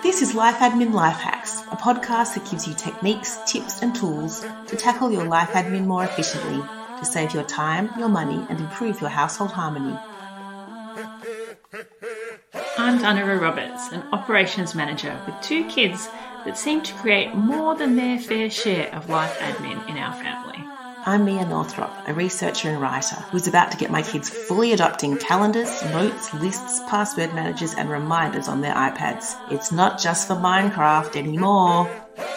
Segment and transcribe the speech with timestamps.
[0.00, 4.40] This is Life Admin Life Hacks, a podcast that gives you techniques, tips, and tools
[4.66, 6.60] to tackle your life admin more efficiently
[6.98, 9.96] to save your time, your money, and improve your household harmony.
[12.78, 16.08] I'm Dana Roberts, an operations manager with two kids
[16.44, 20.61] that seem to create more than their fair share of life admin in our family.
[21.04, 25.18] I'm Mia Northrop, a researcher and writer who's about to get my kids fully adopting
[25.18, 29.34] calendars, notes, lists, password managers, and reminders on their iPads.
[29.50, 31.90] It's not just for Minecraft anymore.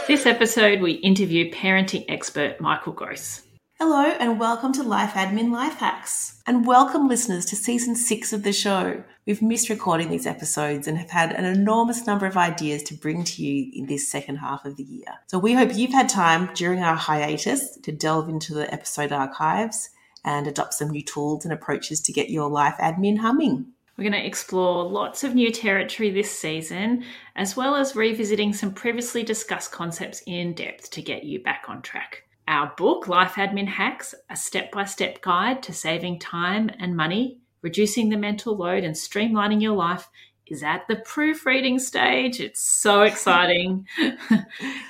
[0.08, 3.45] This episode, we interview parenting expert Michael Grose.
[3.78, 6.42] Hello, and welcome to Life Admin Life Hacks.
[6.48, 9.04] And welcome, listeners, to season six of the show.
[9.26, 13.26] We've missed recording these episodes and have had an enormous number of ideas to bring
[13.26, 15.20] to you in this second half of the year.
[15.28, 19.90] So we hope you've had time during our hiatus to delve into the episode archives
[20.24, 23.74] and adopt some new tools and approaches to get your life admin humming.
[23.98, 27.04] We're going to explore lots of new territory this season,
[27.36, 31.82] as well as revisiting some previously discussed concepts in depth to get you back on
[31.82, 32.25] track.
[32.48, 37.40] Our book, Life Admin Hacks, a step by step guide to saving time and money,
[37.62, 40.08] reducing the mental load, and streamlining your life,
[40.48, 42.40] is at the proofreading stage.
[42.40, 43.88] It's so exciting.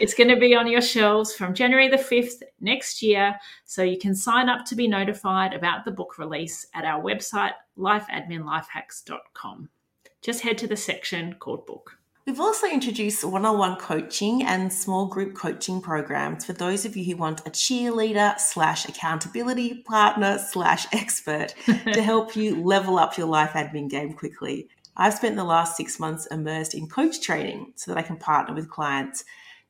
[0.02, 3.36] it's going to be on your shelves from January the 5th next year.
[3.64, 7.54] So you can sign up to be notified about the book release at our website,
[7.78, 9.70] lifeadminlifehacks.com.
[10.22, 11.95] Just head to the section called book.
[12.26, 16.98] We've also introduced one on one coaching and small group coaching programs for those of
[16.98, 23.16] you who want a cheerleader slash accountability partner slash expert to help you level up
[23.16, 24.68] your life admin game quickly.
[24.98, 28.56] I've spent the last six months immersed in coach training so that I can partner
[28.56, 29.24] with clients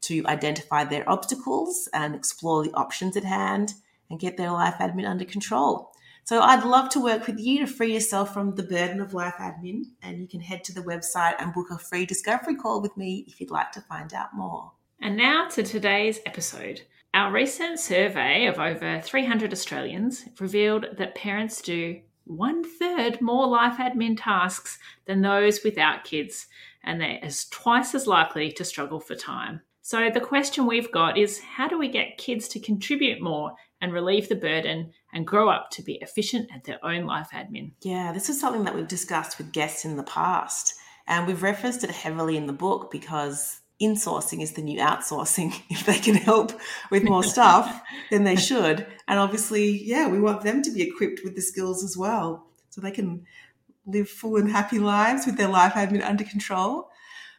[0.04, 3.74] to identify their obstacles and explore the options at hand
[4.10, 5.92] and get their life admin under control.
[6.26, 9.36] So I'd love to work with you to free yourself from the burden of life
[9.40, 9.84] admin.
[10.02, 13.26] And you can head to the website and book a free discovery call with me
[13.28, 14.72] if you'd like to find out more.
[15.00, 16.82] And now to today's episode.
[17.14, 23.78] Our recent survey of over 300 Australians revealed that parents do one third more life
[23.78, 26.48] admin tasks than those without kids,
[26.84, 29.62] and they're as twice as likely to struggle for time.
[29.84, 33.94] So, the question we've got is how do we get kids to contribute more and
[33.94, 37.72] relieve the burden and grow up to be efficient at their own life admin.
[37.82, 40.76] Yeah, this is something that we've discussed with guests in the past.
[41.08, 45.54] And we've referenced it heavily in the book because insourcing is the new outsourcing.
[45.70, 46.60] If they can help
[46.90, 48.88] with more stuff, then they should.
[49.08, 52.82] And obviously, yeah, we want them to be equipped with the skills as well so
[52.82, 53.26] they can
[53.86, 56.90] live full and happy lives with their life admin under control.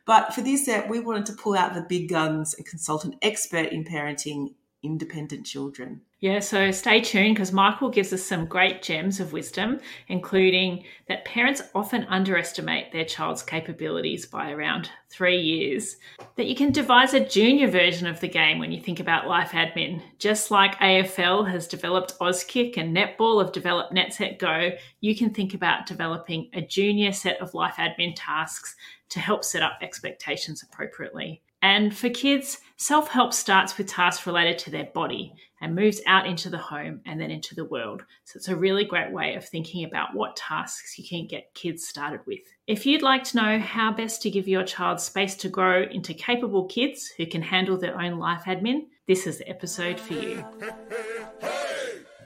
[0.04, 3.16] But for this set, we wanted to pull out the big guns and consult an
[3.22, 4.54] expert in parenting
[4.86, 6.00] independent children.
[6.20, 11.26] Yeah, so stay tuned because Michael gives us some great gems of wisdom, including that
[11.26, 15.96] parents often underestimate their child's capabilities by around three years.
[16.36, 19.50] That you can devise a junior version of the game when you think about life
[19.50, 20.00] admin.
[20.18, 24.70] Just like AFL has developed Auskick and Netball have developed NetSet Go,
[25.00, 28.74] you can think about developing a junior set of life admin tasks
[29.10, 31.42] to help set up expectations appropriately.
[31.62, 36.26] And for kids, self help starts with tasks related to their body and moves out
[36.26, 38.02] into the home and then into the world.
[38.24, 41.86] So it's a really great way of thinking about what tasks you can get kids
[41.86, 42.40] started with.
[42.66, 46.12] If you'd like to know how best to give your child space to grow into
[46.12, 50.44] capable kids who can handle their own life admin, this is the episode for you.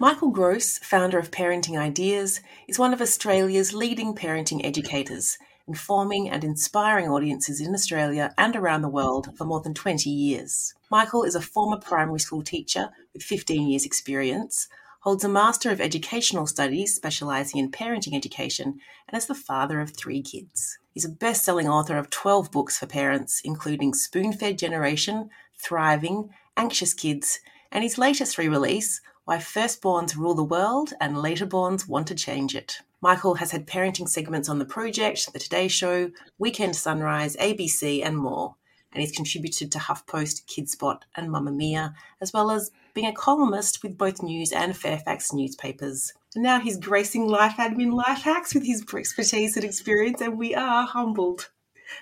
[0.01, 6.45] Michael Grose, founder of Parenting Ideas, is one of Australia's leading parenting educators informing and
[6.45, 10.75] inspiring audiences in Australia and around the world for more than 20 years.
[10.91, 14.69] Michael is a former primary school teacher with 15 years' experience,
[15.01, 19.91] holds a Master of Educational Studies specialising in parenting education, and is the father of
[19.91, 20.79] three kids.
[20.93, 26.93] He's a best selling author of 12 books for parents, including Spoonfed Generation, Thriving, Anxious
[26.93, 27.41] Kids,
[27.73, 32.55] and his latest re release, Why Firstborns Rule the World and Laterborns Want to Change
[32.55, 32.81] It.
[33.03, 38.17] Michael has had parenting segments on The Project, The Today Show, Weekend Sunrise, ABC, and
[38.19, 38.57] more.
[38.93, 43.97] And he's contributed to HuffPost, Kidspot, and Mamamia, as well as being a columnist with
[43.97, 46.13] both news and Fairfax newspapers.
[46.35, 50.55] And now he's gracing life admin life hacks with his expertise and experience, and we
[50.55, 51.51] are humbled.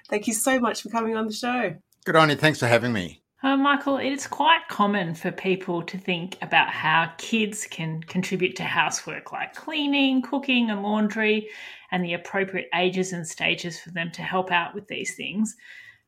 [0.08, 1.76] Thank you so much for coming on the show.
[2.04, 2.36] Good on you.
[2.36, 3.22] Thanks for having me.
[3.40, 8.64] Uh, Michael, it's quite common for people to think about how kids can contribute to
[8.64, 11.48] housework like cleaning, cooking, and laundry,
[11.92, 15.54] and the appropriate ages and stages for them to help out with these things.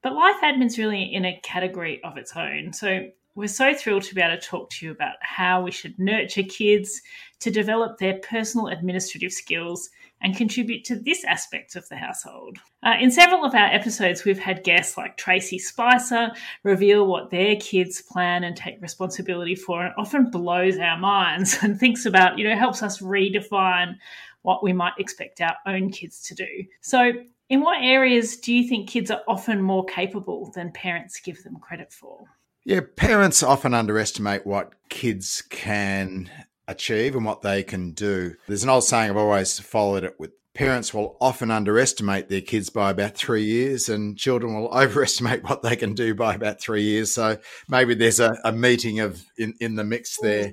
[0.02, 2.72] But life admin's really in a category of its own.
[2.72, 5.96] So we're so thrilled to be able to talk to you about how we should
[6.00, 7.00] nurture kids
[7.38, 9.88] to develop their personal administrative skills
[10.22, 12.58] and contribute to this aspect of the household.
[12.82, 16.30] Uh, in several of our episodes, we've had guests like Tracey Spicer
[16.62, 21.78] reveal what their kids plan and take responsibility for, and often blows our minds and
[21.78, 23.96] thinks about, you know, helps us redefine
[24.42, 26.64] what we might expect our own kids to do.
[26.80, 27.12] So,
[27.48, 31.56] in what areas do you think kids are often more capable than parents give them
[31.56, 32.24] credit for?
[32.64, 36.30] Yeah, parents often underestimate what kids can
[36.68, 38.34] achieve and what they can do.
[38.46, 42.70] There's an old saying I've always followed it with parents will often underestimate their kids
[42.70, 46.82] by about three years, and children will overestimate what they can do by about three
[46.82, 47.12] years.
[47.14, 50.26] So maybe there's a, a meeting of in, in the mix hmm.
[50.26, 50.52] there.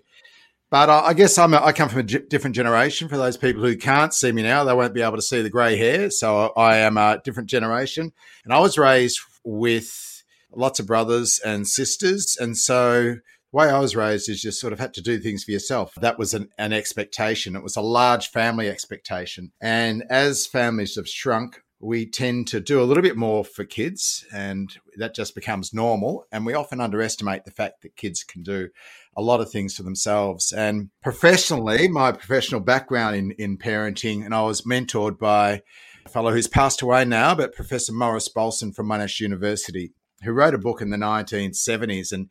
[0.70, 3.08] But I, I guess I'm a, I come from a g- different generation.
[3.08, 5.50] For those people who can't see me now, they won't be able to see the
[5.50, 6.10] grey hair.
[6.10, 8.12] So I am a different generation,
[8.44, 10.24] and I was raised with
[10.54, 13.16] lots of brothers and sisters, and so
[13.52, 15.94] way I was raised is just sort of had to do things for yourself.
[16.02, 17.56] That was an, an expectation.
[17.56, 19.52] It was a large family expectation.
[19.62, 24.26] And as families have shrunk, we tend to do a little bit more for kids,
[24.34, 26.26] and that just becomes normal.
[26.32, 28.70] And we often underestimate the fact that kids can do
[29.16, 30.52] a lot of things for themselves.
[30.52, 35.62] And professionally, my professional background in, in parenting, and I was mentored by
[36.06, 39.92] a fellow who's passed away now, but Professor Maurice Balson from Monash University,
[40.24, 42.12] who wrote a book in the 1970s.
[42.12, 42.30] And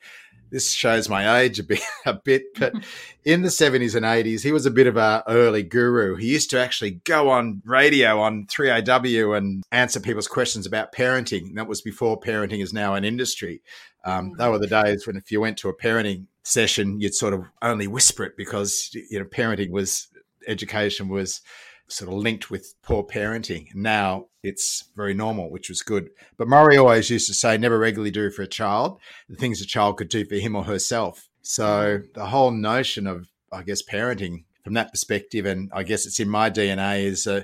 [0.51, 2.75] this shows my age a bit, a bit, but
[3.25, 6.17] in the 70s and 80s, he was a bit of a early guru.
[6.17, 11.55] He used to actually go on radio on 3AW and answer people's questions about parenting.
[11.55, 13.63] that was before parenting is now an industry.
[14.05, 17.35] Um, they were the days when if you went to a parenting session, you'd sort
[17.35, 20.09] of only whisper it because you know parenting was
[20.47, 21.41] education was
[21.89, 23.69] sort of linked with poor parenting.
[23.75, 26.11] Now it's very normal, which was good.
[26.37, 29.67] But Murray always used to say, never regularly do for a child the things a
[29.67, 31.29] child could do for him or herself.
[31.43, 36.19] So the whole notion of, I guess, parenting from that perspective, and I guess it's
[36.19, 37.43] in my DNA, is uh,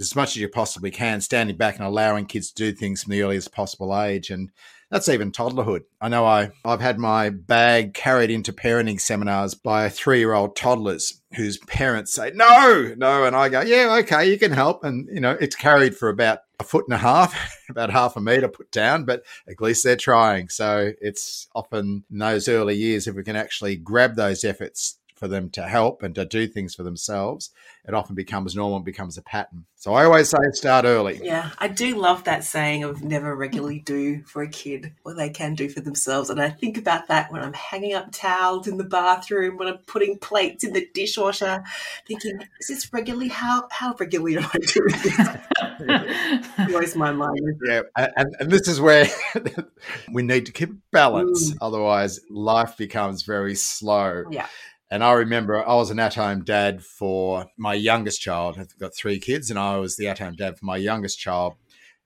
[0.00, 3.12] as much as you possibly can, standing back and allowing kids to do things from
[3.12, 4.30] the earliest possible age.
[4.30, 4.50] And
[4.92, 5.84] that's even toddlerhood.
[6.02, 10.54] I know I, I've had my bag carried into parenting seminars by three year old
[10.54, 13.24] toddlers whose parents say, no, no.
[13.24, 14.84] And I go, yeah, okay, you can help.
[14.84, 17.34] And, you know, it's carried for about a foot and a half,
[17.70, 20.50] about half a meter put down, but at least they're trying.
[20.50, 25.28] So it's often in those early years, if we can actually grab those efforts for
[25.28, 27.50] them to help and to do things for themselves,
[27.86, 29.66] it often becomes normal and becomes a pattern.
[29.76, 31.20] So I always say start early.
[31.22, 35.30] Yeah, I do love that saying of never regularly do for a kid what they
[35.30, 36.28] can do for themselves.
[36.28, 39.78] And I think about that when I'm hanging up towels in the bathroom, when I'm
[39.86, 41.62] putting plates in the dishwasher,
[42.04, 43.28] thinking, is this regularly?
[43.28, 46.66] How how regularly am I doing this?
[46.68, 47.38] Blows my mind.
[47.68, 49.06] Yeah, and, and this is where
[50.12, 51.52] we need to keep balance.
[51.52, 51.58] Mm.
[51.60, 54.24] Otherwise, life becomes very slow.
[54.32, 54.48] Yeah.
[54.92, 58.58] And I remember I was an at home dad for my youngest child.
[58.58, 61.54] I've got three kids, and I was the at home dad for my youngest child.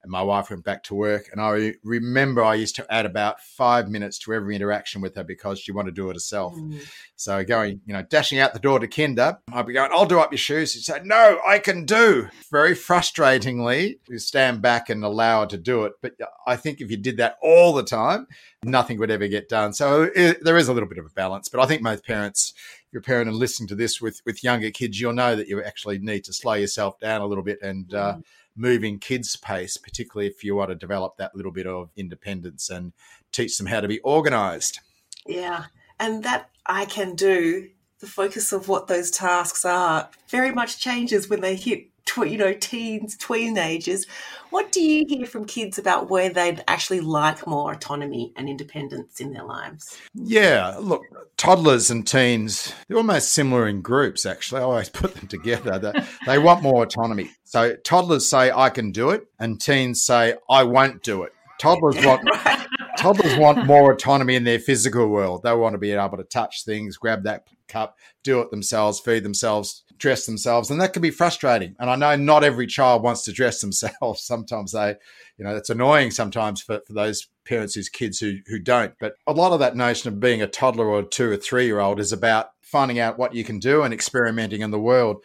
[0.06, 1.28] And my wife went back to work.
[1.32, 5.25] And I remember I used to add about five minutes to every interaction with her
[5.25, 6.54] because she wanted to do it herself.
[6.54, 6.80] Mm.
[7.16, 10.20] So going, you know, dashing out the door to Kinder, I'd be going, I'll do
[10.20, 10.72] up your shoes.
[10.72, 12.28] She'd say, No, I can do.
[12.50, 15.94] Very frustratingly, you stand back and allow her to do it.
[16.00, 16.12] But
[16.46, 18.28] I think if you did that all the time,
[18.64, 19.72] nothing would ever get done.
[19.72, 21.48] So it, there is a little bit of a balance.
[21.48, 22.52] But I think most parents,
[22.92, 25.62] you're a parent and listening to this with with younger kids, you'll know that you
[25.62, 28.16] actually need to slow yourself down a little bit and uh, mm.
[28.16, 28.25] move
[28.64, 32.92] in kids' pace, particularly if you want to develop that little bit of independence and
[33.32, 34.80] teach them how to be organised.
[35.26, 35.64] Yeah,
[35.98, 37.70] and that I can do.
[37.98, 42.38] The focus of what those tasks are very much changes when they hit tw- you
[42.38, 44.06] know, teens, teenagers.
[44.50, 49.20] What do you hear from kids about where they'd actually like more autonomy and independence
[49.20, 49.98] in their lives?
[50.14, 51.02] Yeah, look,
[51.36, 54.60] toddlers and teens, they're almost similar in groups, actually.
[54.62, 55.78] I always put them together.
[55.78, 55.92] They,
[56.26, 57.30] they want more autonomy.
[57.44, 61.32] So toddlers say, I can do it, and teens say, I won't do it.
[61.58, 62.28] Toddlers want.
[62.98, 65.42] Toddlers want more autonomy in their physical world.
[65.42, 69.22] They want to be able to touch things, grab that cup, do it themselves, feed
[69.22, 71.74] themselves, dress themselves, and that can be frustrating.
[71.78, 74.22] And I know not every child wants to dress themselves.
[74.22, 74.96] Sometimes they,
[75.38, 78.94] you know, it's annoying sometimes for, for those parents whose kids who who don't.
[78.98, 81.80] But a lot of that notion of being a toddler or two or three year
[81.80, 85.22] old is about finding out what you can do and experimenting in the world.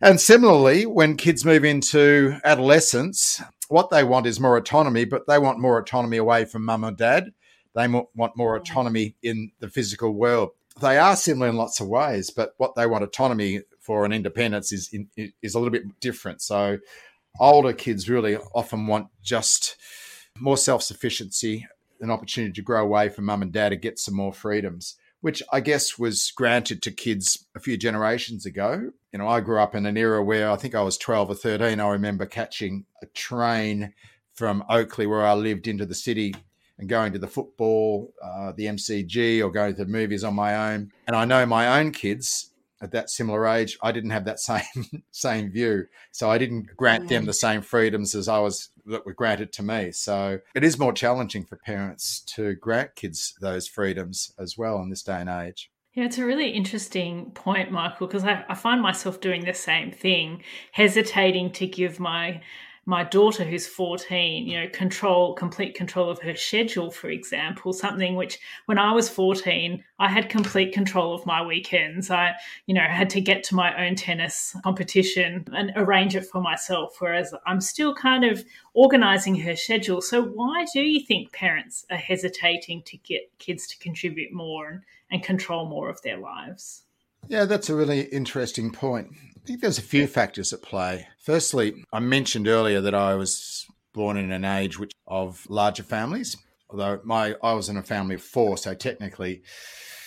[0.00, 5.38] And similarly, when kids move into adolescence, what they want is more autonomy, but they
[5.38, 7.32] want more autonomy away from mum or dad.
[7.74, 8.60] They want more mm.
[8.60, 10.50] autonomy in the physical world.
[10.80, 14.70] They are similar in lots of ways, but what they want autonomy for an independence
[14.70, 16.42] is is a little bit different.
[16.42, 16.78] So,
[17.40, 19.76] older kids really often want just
[20.38, 21.66] more self sufficiency,
[22.02, 25.42] an opportunity to grow away from mum and dad to get some more freedoms which
[25.52, 28.92] I guess was granted to kids a few generations ago.
[29.12, 31.34] You know, I grew up in an era where I think I was 12 or
[31.34, 31.80] 13.
[31.80, 33.94] I remember catching a train
[34.34, 36.36] from Oakleigh, where I lived, into the city
[36.78, 40.72] and going to the football, uh, the MCG, or going to the movies on my
[40.72, 40.92] own.
[41.08, 45.02] And I know my own kids at that similar age, I didn't have that same
[45.10, 45.86] same view.
[46.12, 47.26] So I didn't grant them mm.
[47.26, 49.92] the same freedoms as I was that were granted to me.
[49.92, 54.90] So it is more challenging for parents to grant kids those freedoms as well in
[54.90, 55.70] this day and age.
[55.94, 59.90] Yeah, it's a really interesting point, Michael, because I, I, find myself doing the same
[59.90, 62.40] thing, hesitating to give my
[62.88, 68.16] my daughter who's 14 you know control complete control of her schedule for example something
[68.16, 72.10] which when i was 14 i had complete control of my weekends.
[72.10, 72.32] I
[72.66, 76.96] you know had to get to my own tennis competition and arrange it for myself
[76.98, 78.42] whereas i'm still kind of
[78.72, 80.00] organizing her schedule.
[80.00, 84.82] So why do you think parents are hesitating to get kids to contribute more and,
[85.10, 86.84] and control more of their lives
[87.26, 89.08] yeah, that's a really interesting point
[89.48, 91.08] I think there's a few factors at play.
[91.22, 96.36] Firstly, I mentioned earlier that I was born in an age which of larger families.
[96.68, 99.40] Although my I was in a family of four, so technically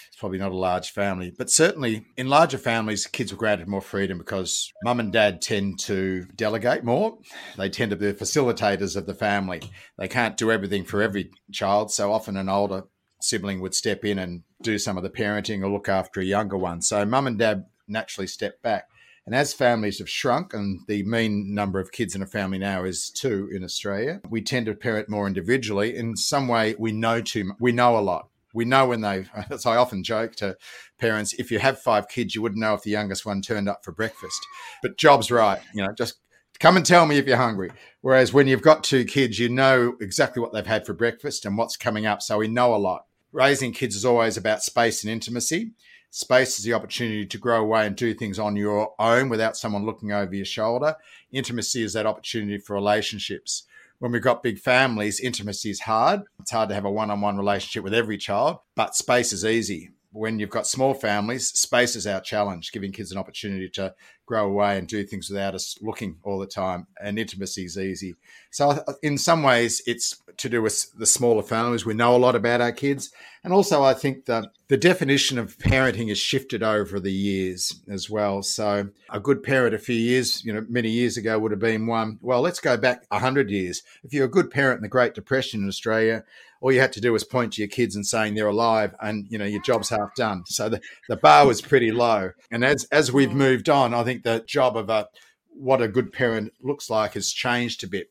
[0.08, 1.34] it's probably not a large family.
[1.36, 5.80] But certainly in larger families, kids were granted more freedom because mum and dad tend
[5.80, 7.18] to delegate more.
[7.58, 9.64] They tend to be facilitators of the family.
[9.98, 12.84] They can't do everything for every child, so often an older
[13.22, 16.58] sibling would step in and do some of the parenting or look after a younger
[16.58, 16.82] one.
[16.82, 18.88] So mum and dad naturally step back.
[19.26, 22.84] And as families have shrunk, and the mean number of kids in a family now
[22.84, 25.96] is two in Australia, we tend to parent more individually.
[25.96, 27.58] In some way, we know too much.
[27.60, 28.30] We know a lot.
[28.54, 30.58] We know when they, as I often joke to
[31.00, 33.86] parents, if you have five kids, you wouldn't know if the youngest one turned up
[33.86, 34.40] for breakfast.
[34.82, 35.62] But job's right.
[35.74, 36.16] You know, just
[36.60, 37.72] come and tell me if you're hungry.
[38.02, 41.58] Whereas when you've got two kids, you know exactly what they've had for breakfast and
[41.58, 42.24] what's coming up.
[42.24, 43.06] So we know a lot.
[43.34, 45.72] Raising kids is always about space and intimacy.
[46.10, 49.86] Space is the opportunity to grow away and do things on your own without someone
[49.86, 50.98] looking over your shoulder.
[51.32, 53.64] Intimacy is that opportunity for relationships.
[54.00, 56.24] When we've got big families, intimacy is hard.
[56.42, 59.46] It's hard to have a one on one relationship with every child, but space is
[59.46, 59.92] easy.
[60.12, 63.94] When you've got small families, space is our challenge, giving kids an opportunity to
[64.26, 66.88] grow away and do things without us looking all the time.
[67.02, 68.16] And intimacy is easy.
[68.52, 71.86] So, uh, in some ways, it's to do with the smaller families.
[71.86, 73.12] We know a lot about our kids.
[73.44, 78.10] And also, I think that the definition of parenting has shifted over the years as
[78.10, 78.44] well.
[78.44, 81.88] So, a good parent a few years, you know, many years ago would have been
[81.88, 83.82] one, well, let's go back 100 years.
[84.04, 86.24] If you're a good parent in the Great Depression in Australia,
[86.62, 89.26] all you had to do was point to your kids and saying they're alive and
[89.30, 90.80] you know your job's half done so the,
[91.10, 94.78] the bar was pretty low and as as we've moved on i think the job
[94.78, 95.08] of a
[95.54, 98.10] what a good parent looks like has changed a bit.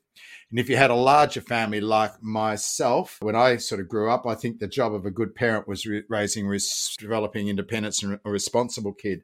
[0.51, 4.27] And if you had a larger family like myself, when I sort of grew up,
[4.27, 6.53] I think the job of a good parent was re- raising,
[6.99, 9.23] developing independence and a responsible kid.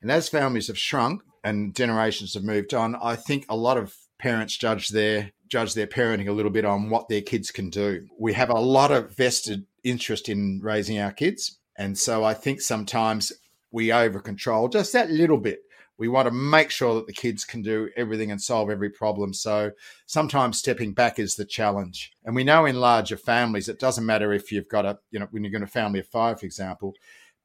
[0.00, 3.96] And as families have shrunk and generations have moved on, I think a lot of
[4.18, 8.06] parents judge their judge their parenting a little bit on what their kids can do.
[8.16, 12.60] We have a lot of vested interest in raising our kids, and so I think
[12.60, 13.32] sometimes
[13.72, 15.62] we over control just that little bit
[16.00, 19.34] we want to make sure that the kids can do everything and solve every problem.
[19.34, 19.72] So
[20.06, 22.12] sometimes stepping back is the challenge.
[22.24, 25.28] And we know in larger families, it doesn't matter if you've got a, you know,
[25.30, 26.94] when you're going to family of five, for example,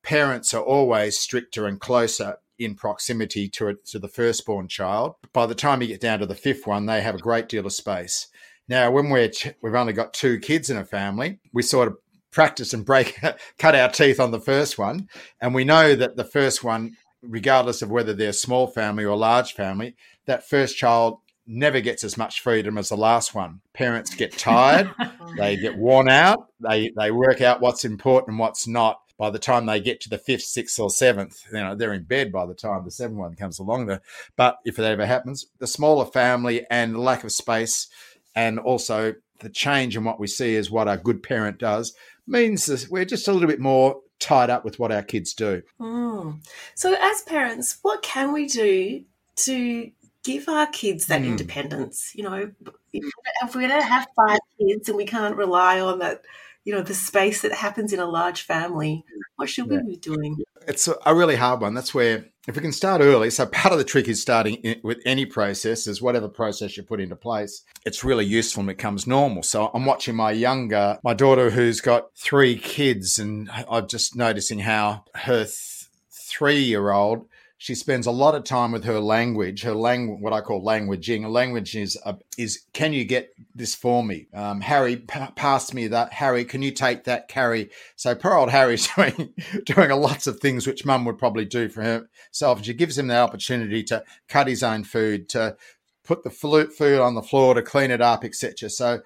[0.04, 5.16] parents are always stricter and closer in proximity to, a, to the firstborn child.
[5.34, 7.66] By the time you get down to the fifth one, they have a great deal
[7.66, 8.28] of space.
[8.70, 9.32] Now, when we're
[9.62, 11.98] we've only got two kids in a family, we sort of
[12.32, 13.20] practice and break
[13.60, 15.10] cut our teeth on the first one,
[15.42, 16.96] and we know that the first one
[17.28, 21.80] regardless of whether they're a small family or a large family, that first child never
[21.82, 23.62] gets as much freedom as the last one.
[23.74, 24.92] Parents get tired,
[25.38, 29.00] they get worn out, they they work out what's important and what's not.
[29.18, 32.04] By the time they get to the fifth, sixth, or seventh, you know they're in
[32.04, 33.86] bed by the time the seventh one comes along.
[33.86, 34.02] There,
[34.36, 37.88] but if that ever happens, the smaller family and lack of space,
[38.36, 41.96] and also the change in what we see as what a good parent does
[42.28, 45.62] means that we're just a little bit more tied up with what our kids do.
[45.80, 46.44] Mm.
[46.76, 49.04] So, as parents, what can we do
[49.38, 49.92] to
[50.24, 51.28] give our kids that mm.
[51.28, 52.14] independence?
[52.16, 52.52] You know,
[52.94, 56.22] if, we don't have five kids and we can't rely on that,
[56.64, 59.04] you know, the space that happens in a large family,
[59.36, 59.80] what should yeah.
[59.84, 60.38] we be doing?
[60.68, 61.74] It's a, really hard one.
[61.74, 64.80] That's where if we can start early, so part of the trick is starting in,
[64.84, 69.08] with any process, is whatever process you put into place, it's really useful and becomes
[69.08, 69.44] normal.
[69.44, 74.60] So I'm watching my younger, my daughter who's got three kids, and I'm just noticing
[74.60, 77.28] how her th- three year old
[77.66, 81.28] she spends a lot of time with her language, her language, what I call languaging.
[81.28, 84.28] Language is uh, is can you get this for me?
[84.36, 86.14] Um, Harry p- passed me that.
[86.14, 87.28] Harry, can you take that?
[87.28, 87.72] Carrie.
[87.96, 89.34] So poor old Harry's doing
[89.66, 92.64] doing lots of things which Mum would probably do for herself.
[92.64, 95.58] She gives him the opportunity to cut his own food, to
[96.04, 98.70] put the food on the floor, to clean it up, etc.
[98.70, 99.00] So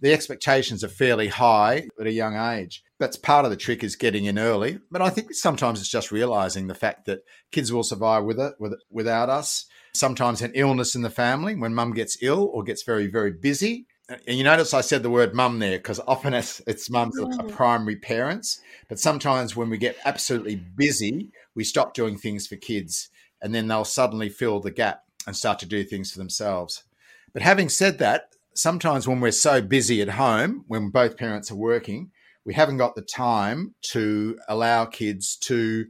[0.00, 2.82] the expectations are fairly high at a young age.
[3.00, 4.78] That's part of the trick is getting in early.
[4.90, 8.52] But I think sometimes it's just realizing the fact that kids will survive with it,
[8.60, 9.64] with, without us.
[9.94, 13.86] Sometimes an illness in the family when mum gets ill or gets very, very busy.
[14.26, 17.24] And you notice I said the word mum there because often it's, it's mums that
[17.24, 17.50] are mm.
[17.50, 18.60] primary parents.
[18.88, 23.08] But sometimes when we get absolutely busy, we stop doing things for kids
[23.40, 26.84] and then they'll suddenly fill the gap and start to do things for themselves.
[27.32, 31.56] But having said that, sometimes when we're so busy at home, when both parents are
[31.56, 32.10] working,
[32.44, 35.86] we haven't got the time to allow kids to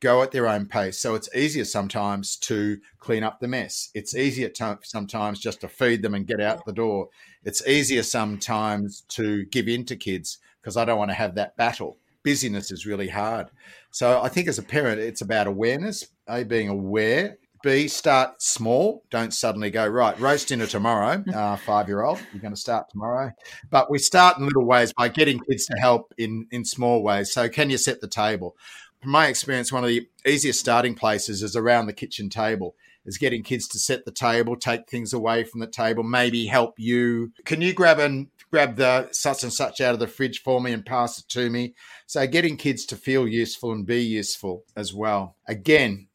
[0.00, 0.98] go at their own pace.
[0.98, 3.90] So it's easier sometimes to clean up the mess.
[3.94, 7.08] It's easier to, sometimes just to feed them and get out the door.
[7.44, 11.56] It's easier sometimes to give in to kids because I don't want to have that
[11.56, 11.98] battle.
[12.22, 13.48] Busyness is really hard.
[13.90, 19.02] So I think as a parent, it's about awareness, A, being aware B, start small.
[19.10, 22.20] Don't suddenly go, right, roast dinner tomorrow, uh, five year old.
[22.32, 23.32] You're going to start tomorrow.
[23.70, 27.32] But we start in little ways by getting kids to help in, in small ways.
[27.32, 28.54] So, can you set the table?
[29.02, 33.18] From my experience, one of the easiest starting places is around the kitchen table, is
[33.18, 37.32] getting kids to set the table, take things away from the table, maybe help you.
[37.44, 40.70] Can you grab and grab the such and such out of the fridge for me
[40.70, 41.74] and pass it to me?
[42.06, 45.34] So, getting kids to feel useful and be useful as well.
[45.48, 46.06] Again,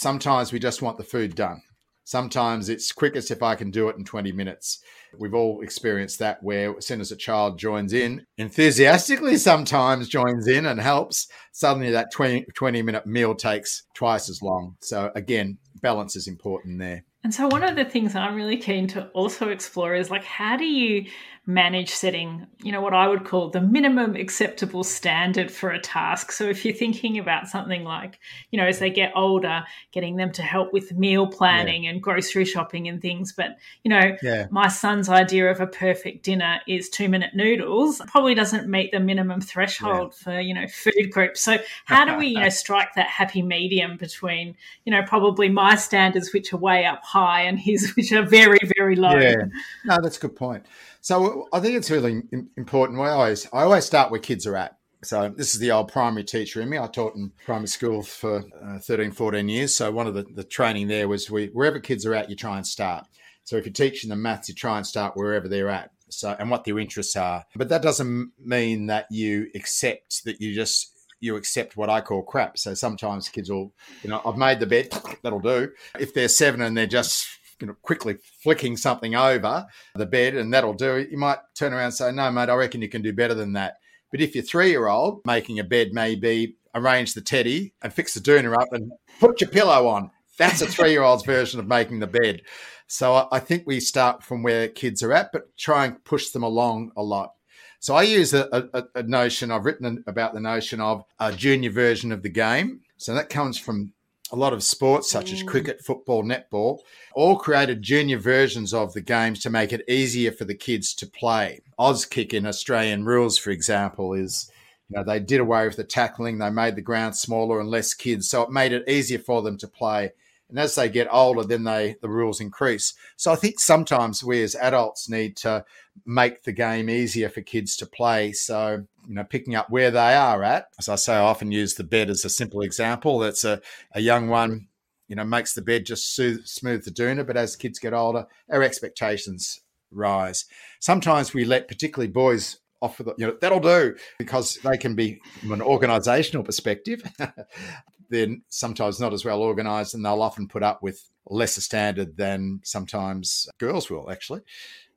[0.00, 1.60] sometimes we just want the food done.
[2.04, 4.82] Sometimes it's quickest if I can do it in 20 minutes.
[5.18, 10.48] We've all experienced that where as soon as a child joins in, enthusiastically sometimes joins
[10.48, 14.76] in and helps, suddenly that 20, 20 minute meal takes twice as long.
[14.80, 17.04] So again, balance is important there.
[17.22, 20.56] And so, one of the things I'm really keen to also explore is like, how
[20.56, 21.04] do you
[21.52, 26.32] manage setting, you know, what I would call the minimum acceptable standard for a task?
[26.32, 28.18] So, if you're thinking about something like,
[28.50, 31.90] you know, as they get older, getting them to help with meal planning yeah.
[31.90, 33.32] and grocery shopping and things.
[33.32, 34.46] But, you know, yeah.
[34.50, 39.00] my son's idea of a perfect dinner is two minute noodles, probably doesn't meet the
[39.00, 40.24] minimum threshold yeah.
[40.24, 41.40] for, you know, food groups.
[41.40, 45.74] So, how do we, you know, strike that happy medium between, you know, probably my
[45.76, 49.16] standards, which are way up high and his which are very very low.
[49.16, 49.44] Yeah,
[49.84, 50.66] no, that's a good point.
[51.00, 52.22] So I think it's really
[52.56, 53.00] important.
[53.00, 54.76] I always I always start where kids are at.
[55.02, 56.78] So this is the old primary teacher in me.
[56.78, 59.74] I taught in primary school for uh, 13, 14 years.
[59.74, 62.58] So one of the, the training there was we, wherever kids are at, you try
[62.58, 63.06] and start.
[63.44, 65.90] So if you're teaching them maths, you try and start wherever they're at.
[66.10, 67.44] So and what their interests are.
[67.56, 72.22] But that doesn't mean that you accept that you just you accept what I call
[72.22, 72.58] crap.
[72.58, 74.88] So sometimes kids will, you know, I've made the bed,
[75.22, 75.70] that'll do.
[75.98, 77.26] If they're seven and they're just
[77.60, 81.10] you know, quickly flicking something over the bed and that'll do, it.
[81.10, 83.52] you might turn around and say, no, mate, I reckon you can do better than
[83.54, 83.76] that.
[84.10, 88.14] But if your three year old making a bed maybe arrange the teddy and fix
[88.14, 91.66] the doona up and put your pillow on, that's a three year old's version of
[91.66, 92.42] making the bed.
[92.86, 96.42] So I think we start from where kids are at, but try and push them
[96.42, 97.34] along a lot.
[97.78, 101.70] So I use a, a, a notion, I've written about the notion of a junior
[101.70, 102.80] version of the game.
[102.98, 103.92] So that comes from
[104.32, 105.46] a lot of sports such as mm.
[105.46, 106.78] cricket, football, netball,
[107.14, 111.06] all created junior versions of the games to make it easier for the kids to
[111.06, 111.60] play.
[111.78, 114.50] Auskick in Australian rules, for example, is
[114.88, 117.94] you know they did away with the tackling, they made the ground smaller and less
[117.94, 120.12] kids, so it made it easier for them to play.
[120.48, 122.94] And as they get older, then they the rules increase.
[123.16, 125.64] So I think sometimes we as adults need to
[126.04, 128.32] make the game easier for kids to play.
[128.32, 130.68] So you know, picking up where they are at.
[130.78, 133.18] As I say, I often use the bed as a simple example.
[133.18, 133.60] That's a,
[133.92, 134.68] a young one,
[135.08, 137.26] you know, makes the bed just soothe, smooth the doona.
[137.26, 139.60] But as kids get older, our expectations
[139.90, 140.46] rise.
[140.78, 145.20] Sometimes we let particularly boys offer the, you know, that'll do because they can be
[145.40, 147.02] from an organizational perspective.
[148.10, 152.60] then sometimes not as well organized and they'll often put up with lesser standard than
[152.64, 154.40] sometimes girls will actually.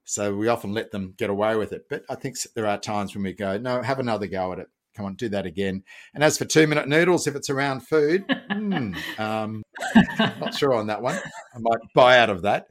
[0.05, 1.85] So we often let them get away with it.
[1.89, 4.67] But I think there are times when we go, no, have another go at it.
[4.95, 5.83] Come on, do that again.
[6.13, 9.63] And as for two minute noodles, if it's around food, hmm, um,
[10.17, 11.15] not sure on that one.
[11.15, 12.67] I might buy out of that.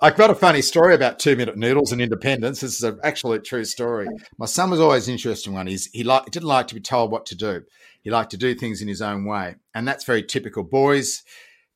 [0.00, 2.60] I've got a funny story about two minute noodles and independence.
[2.60, 4.06] This is an absolute true story.
[4.36, 5.66] My son was always an interesting one.
[5.66, 7.62] He's, he like, didn't like to be told what to do.
[8.02, 9.54] He liked to do things in his own way.
[9.74, 10.64] And that's very typical.
[10.64, 11.22] Boys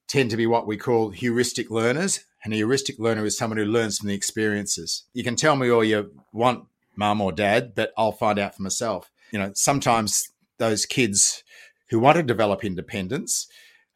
[0.08, 2.24] tend to be what we call heuristic learners.
[2.44, 5.04] And a heuristic learner is someone who learns from the experiences.
[5.12, 6.64] You can tell me all you want,
[6.96, 9.10] mum or dad, but I'll find out for myself.
[9.32, 11.42] You know, sometimes those kids
[11.90, 13.46] who want to develop independence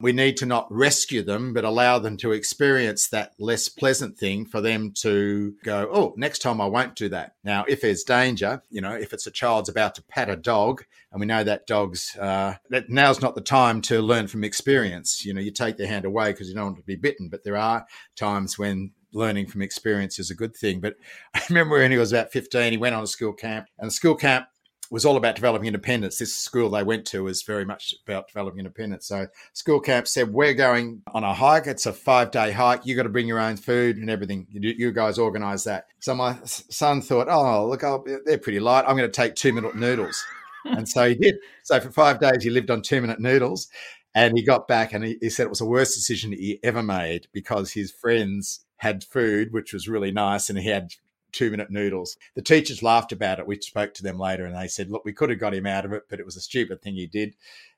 [0.03, 4.45] we need to not rescue them, but allow them to experience that less pleasant thing
[4.45, 7.35] for them to go, oh, next time I won't do that.
[7.45, 10.83] Now, if there's danger, you know, if it's a child's about to pat a dog,
[11.13, 15.23] and we know that dog's, uh, that now's not the time to learn from experience.
[15.23, 17.45] You know, you take their hand away because you don't want to be bitten, but
[17.45, 17.85] there are
[18.17, 20.81] times when learning from experience is a good thing.
[20.81, 20.95] But
[21.33, 23.93] I remember when he was about 15, he went on a school camp, and the
[23.93, 24.47] school camp
[24.93, 26.19] was all about developing independence.
[26.19, 29.07] This school they went to was very much about developing independence.
[29.07, 31.65] So school camp said, "We're going on a hike.
[31.65, 32.85] It's a five day hike.
[32.85, 34.45] You got to bring your own food and everything.
[34.51, 38.85] You, you guys organise that." So my son thought, "Oh, look, I'll, they're pretty light.
[38.87, 40.23] I'm going to take two minute noodles,"
[40.63, 41.35] and so he did.
[41.65, 43.69] So for five days, he lived on two minute noodles.
[44.13, 46.83] And he got back and he, he said it was the worst decision he ever
[46.83, 50.91] made because his friends had food, which was really nice, and he had
[51.33, 52.15] two minute noodles.
[52.35, 53.47] The teachers laughed about it.
[53.47, 55.85] We spoke to them later and they said, look, we could have got him out
[55.85, 57.35] of it, but it was a stupid thing he did.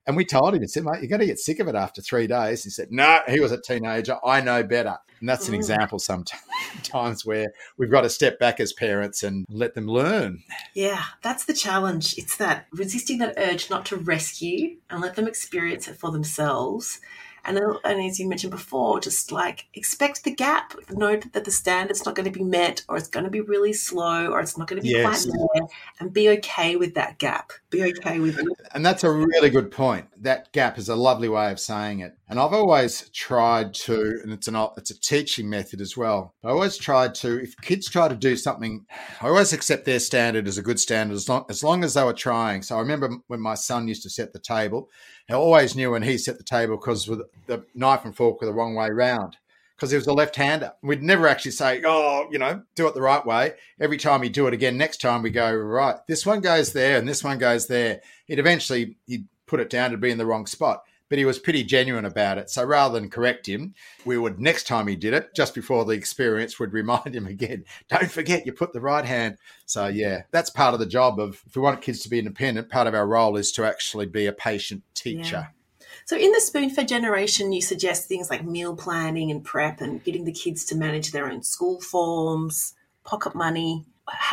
[0.08, 2.02] And we told him, he said, mate, you're going to get sick of it after
[2.02, 2.63] three days.
[2.63, 4.18] He said, no, he was a teenager.
[4.24, 4.98] I know better.
[5.20, 5.58] And that's an mm.
[5.58, 10.44] example sometimes where we've got to step back as parents and let them learn.
[10.76, 12.15] Yeah, that's the challenge.
[12.18, 17.00] It's that resisting that urge not to rescue and let them experience it for themselves
[17.45, 20.73] and, uh, and as you mentioned before, just like expect the gap.
[20.89, 23.73] Know that the standard's not going to be met, or it's going to be really
[23.73, 25.25] slow, or it's not going to be yes.
[25.25, 25.67] quite there,
[25.99, 27.53] and be okay with that gap.
[27.69, 28.47] Be okay with it.
[28.73, 30.08] And that's a really good point.
[30.21, 32.17] That gap is a lovely way of saying it.
[32.27, 36.34] And I've always tried to, and it's an it's a teaching method as well.
[36.43, 38.86] I always tried to, if kids try to do something,
[39.21, 42.03] I always accept their standard as a good standard as long as long as they
[42.03, 42.63] were trying.
[42.63, 44.89] So I remember when my son used to set the table,
[45.29, 48.47] I always knew when he set the table because with the knife and fork were
[48.47, 49.38] the wrong way round
[49.75, 50.73] because he was a left-hander.
[50.81, 54.33] We'd never actually say, "Oh, you know, do it the right way." Every time he'd
[54.33, 57.39] do it again, next time we go, "Right, this one goes there and this one
[57.39, 60.83] goes there." He'd eventually he'd put it down to be in the wrong spot
[61.15, 62.49] but he was pretty genuine about it.
[62.49, 63.73] So rather than correct him,
[64.04, 67.63] we would next time he did it, just before the experience, would remind him again,
[67.88, 69.38] don't forget you put the right hand.
[69.65, 72.67] So yeah, that's part of the job of if we want kids to be independent,
[72.67, 75.47] part of our role is to actually be a patient teacher.
[75.47, 75.99] Yeah.
[76.04, 80.25] So in the spoon-fed generation, you suggest things like meal planning and prep and getting
[80.25, 82.73] the kids to manage their own school forms,
[83.06, 83.86] pocket money.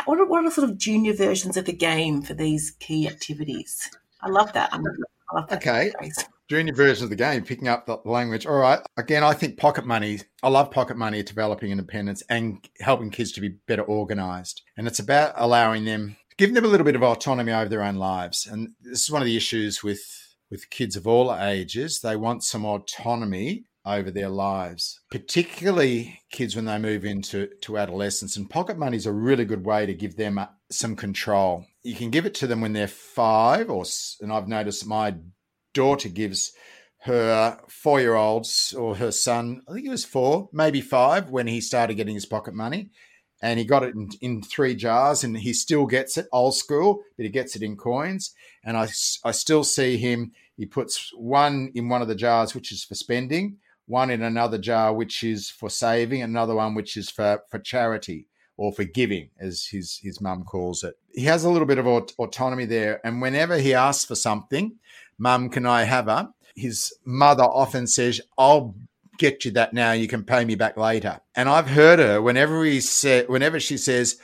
[0.03, 3.89] What are, what are sort of junior versions of the game for these key activities?
[4.21, 4.73] I love that.
[4.73, 4.79] I
[5.33, 5.93] love that okay.
[5.97, 8.45] Phrase junior version of the game, picking up the language.
[8.45, 8.79] All right.
[8.97, 13.41] Again, I think pocket money, I love pocket money developing independence and helping kids to
[13.41, 14.61] be better organized.
[14.77, 17.95] And it's about allowing them, giving them a little bit of autonomy over their own
[17.95, 18.45] lives.
[18.45, 20.03] And this is one of the issues with,
[20.51, 22.01] with kids of all ages.
[22.01, 28.37] They want some autonomy over their lives, particularly kids when they move into to adolescence.
[28.37, 31.65] And pocket money is a really good way to give them uh, some control.
[31.83, 33.83] You can give it to them when they're five, or
[34.21, 35.15] and I've noticed my
[35.73, 36.53] daughter gives
[37.03, 41.47] her four year olds or her son, I think he was four, maybe five, when
[41.47, 42.89] he started getting his pocket money.
[43.41, 47.01] And he got it in, in three jars and he still gets it old school,
[47.17, 48.33] but he gets it in coins.
[48.63, 48.87] And I,
[49.25, 52.95] I still see him, he puts one in one of the jars, which is for
[52.95, 57.59] spending, one in another jar, which is for saving, another one, which is for, for
[57.59, 60.95] charity or for giving, as his, his mum calls it.
[61.13, 63.01] He has a little bit of aut- autonomy there.
[63.05, 64.77] And whenever he asks for something,
[65.17, 66.29] Mum, can I have her?
[66.55, 68.75] His mother often says, I'll
[69.17, 69.91] get you that now.
[69.91, 71.19] You can pay me back later.
[71.35, 74.17] And I've heard her whenever he said, whenever she says,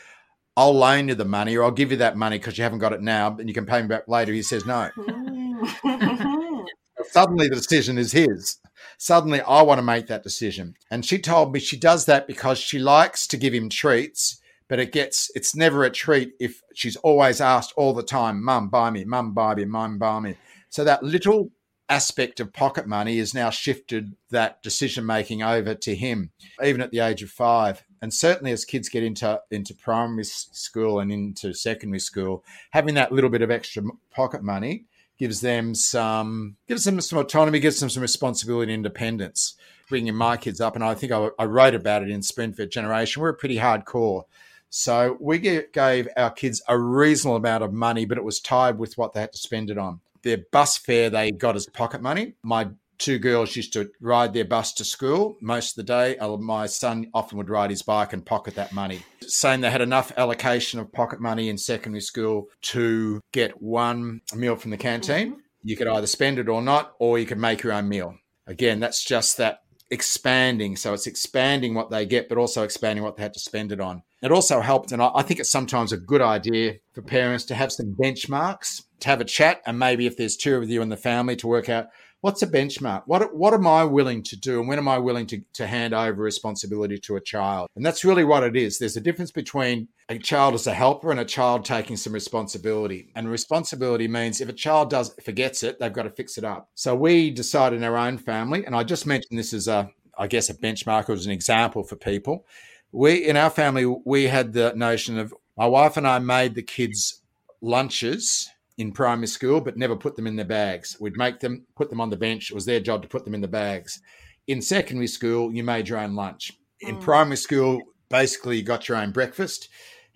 [0.58, 2.94] I'll loan you the money or I'll give you that money because you haven't got
[2.94, 4.34] it now and you can pay me back later.
[4.34, 4.90] He says no.
[4.98, 6.66] Mm.
[7.12, 8.58] Suddenly the decision is his.
[8.98, 10.76] Suddenly I want to make that decision.
[10.92, 14.80] And she told me she does that because she likes to give him treats, but
[14.80, 18.90] it gets it's never a treat if she's always asked all the time, Mum, buy
[18.90, 20.36] me, Mum, buy me, Mum, buy me.
[20.70, 21.52] So that little
[21.90, 26.30] aspect of pocket money has now shifted that decision making over to him,
[26.64, 27.84] even at the age of five.
[28.02, 33.12] And certainly as kids get into into primary school and into secondary school, having that
[33.12, 34.86] little bit of extra pocket money
[35.18, 39.56] gives them some gives them some autonomy, gives them some responsibility and independence.
[39.90, 43.24] Bringing my kids up, and I think I, I wrote about it in Spoonfed Generation.
[43.24, 44.26] We're pretty hardcore.
[44.70, 49.00] So we gave our kids a reasonable amount of money, but it was tied with
[49.00, 52.34] what they had to spend it on their bus fare they got as pocket money.
[52.44, 56.18] My two girls used to ride their bus to school most of the day.
[56.18, 59.82] Uh, my son often would ride his bike and pocket that money, saying they had
[59.82, 65.32] enough allocation of pocket money in secondary school to get one meal from the canteen.
[65.32, 65.40] Mm-hmm.
[65.64, 68.16] You could either spend it or not, or you could make your own meal.
[68.48, 70.76] Again, that's just that expanding.
[70.76, 73.80] So it's expanding what they get, but also expanding what they had to spend it
[73.80, 74.04] on.
[74.22, 77.72] It also helped, and I think it's sometimes a good idea for parents to have
[77.72, 80.98] some benchmarks, to have a chat, and maybe if there's two of you in the
[80.98, 81.88] family, to work out
[82.22, 83.04] what's a benchmark?
[83.06, 85.94] What what am I willing to do, and when am I willing to to hand
[85.94, 87.70] over responsibility to a child?
[87.76, 88.80] And that's really what it is.
[88.80, 93.12] There's a difference between a child as a helper and a child taking some responsibility.
[93.16, 96.70] And responsibility means if a child does forgets it, they've got to fix it up.
[96.76, 100.28] So we decided in our own family, and I just mentioned this as a I
[100.28, 102.46] guess a benchmark or as an example for people.
[102.92, 106.64] We in our family we had the notion of my wife and I made the
[106.64, 107.22] kids
[107.62, 108.50] lunches
[108.80, 110.96] in primary school, but never put them in their bags.
[111.02, 112.50] We'd make them put them on the bench.
[112.50, 114.02] It was their job to put them in the bags.
[114.48, 116.54] In secondary school, you made your own lunch.
[116.80, 117.02] In mm.
[117.02, 119.68] primary school, basically, you got your own breakfast.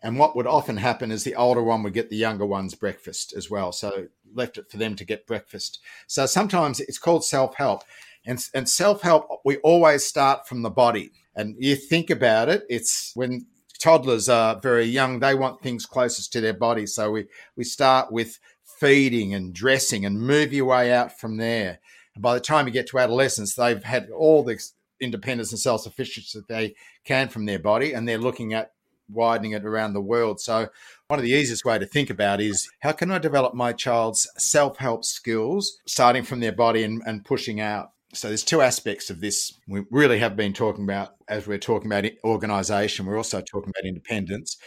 [0.01, 3.33] And what would often happen is the older one would get the younger one's breakfast
[3.35, 3.73] as well.
[3.73, 5.79] So left it for them to get breakfast.
[6.07, 7.83] So sometimes it's called self help.
[8.25, 11.11] And, and self help, we always start from the body.
[11.35, 13.45] And you think about it, it's when
[13.83, 16.85] toddlers are very young, they want things closest to their body.
[16.85, 17.25] So we,
[17.57, 18.39] we start with
[18.83, 21.79] feeding and dressing and move your way out from there.
[22.15, 24.61] And by the time you get to adolescence, they've had all the
[24.99, 28.73] independence and self sufficiency that they can from their body, and they're looking at
[29.09, 30.41] widening it around the world.
[30.41, 30.67] So,
[31.07, 34.29] one of the easiest way to think about is how can I develop my child's
[34.37, 37.91] self help skills, starting from their body and, and pushing out.
[38.15, 41.91] So there's two aspects of this we really have been talking about as we're talking
[41.91, 43.07] about organisation.
[43.07, 44.57] We're also talking about independence.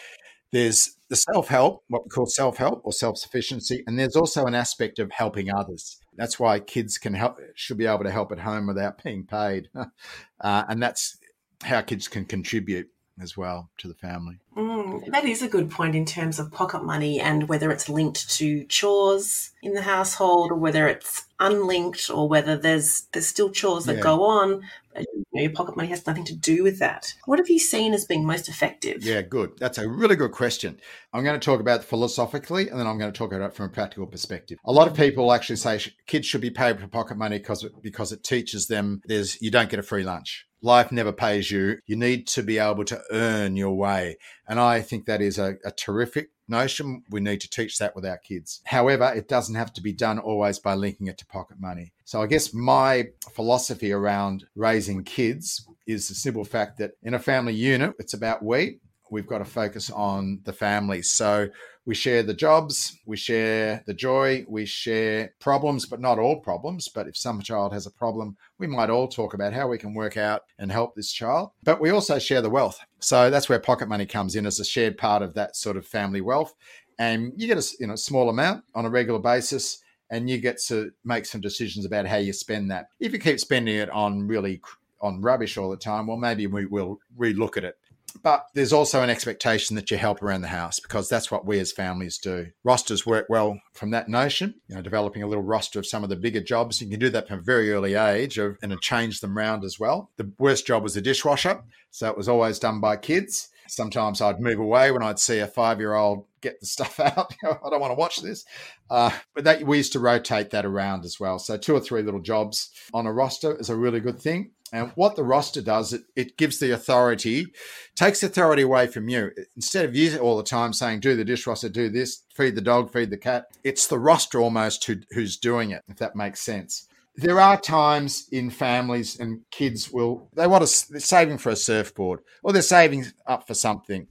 [0.53, 4.45] There's the self help, what we call self help or self sufficiency, and there's also
[4.45, 5.99] an aspect of helping others.
[6.17, 9.69] That's why kids can help, should be able to help at home without being paid,
[10.41, 11.19] uh, and that's
[11.63, 12.89] how kids can contribute
[13.21, 14.39] as well to the family.
[14.57, 18.31] Mm, that is a good point in terms of pocket money and whether it's linked
[18.31, 23.85] to chores in the household or whether it's unlinked or whether there's there's still chores
[23.85, 24.03] that yeah.
[24.03, 24.63] go on.
[24.97, 27.13] You know, your pocket money has nothing to do with that.
[27.27, 29.05] What have you seen as being most effective?
[29.05, 29.59] Yeah, good.
[29.59, 30.81] That's a really good question.
[31.13, 33.67] I'm going to talk about philosophically and then I'm going to talk about it from
[33.67, 34.57] a practical perspective.
[34.65, 38.11] A lot of people actually say kids should be paid for pocket money because because
[38.11, 41.79] it teaches them there's you don't get a free lunch life never pays you.
[41.87, 44.17] You need to be able to earn your way.
[44.49, 47.03] And I think that is a, a, terrific notion.
[47.11, 48.61] We need to teach that with our kids.
[48.65, 51.93] However, it doesn't have to be done always by linking it to pocket money.
[52.05, 57.19] So I guess my philosophy around raising kids is the simple fact that in a
[57.19, 58.79] family unit, it's about we.
[59.11, 61.03] We've got to focus on the family.
[61.03, 61.49] So
[61.85, 66.89] we share the jobs, we share the joy, we share problems, but not all problems.
[66.89, 69.95] But if some child has a problem, we might all talk about how we can
[69.95, 71.51] work out and help this child.
[71.63, 72.79] But we also share the wealth.
[72.99, 75.87] So that's where pocket money comes in as a shared part of that sort of
[75.87, 76.55] family wealth.
[76.99, 80.59] And you get a you know, small amount on a regular basis and you get
[80.63, 82.89] to make some decisions about how you spend that.
[83.01, 84.61] If you keep spending it on really
[85.01, 87.77] on rubbish all the time, well, maybe we will relook at it.
[88.23, 91.59] But there's also an expectation that you help around the house because that's what we
[91.59, 92.49] as families do.
[92.65, 96.11] Rosters work well from that notion, you know, developing a little roster of some of
[96.11, 96.81] the bigger jobs.
[96.81, 99.79] You can do that from a very early age of, and change them round as
[99.79, 100.11] well.
[100.17, 101.63] The worst job was the dishwasher.
[101.91, 103.49] So it was always done by kids.
[103.69, 107.35] Sometimes I'd move away when I'd see a five year old get the stuff out.
[107.43, 108.45] I don't want to watch this.
[108.91, 111.39] Uh, but that, we used to rotate that around as well.
[111.39, 114.53] So two or three little jobs on a roster is a really good thing.
[114.73, 117.47] And what the roster does, it, it gives the authority,
[117.95, 119.31] takes authority away from you.
[119.55, 122.93] Instead of you all the time saying, do the dishwasher, do this, feed the dog,
[122.93, 126.89] feed the cat, it's the roster almost who, who's doing it, if that makes sense.
[127.15, 131.57] There are times in families and kids will, they want to, they're saving for a
[131.57, 134.09] surfboard or they're saving up for something.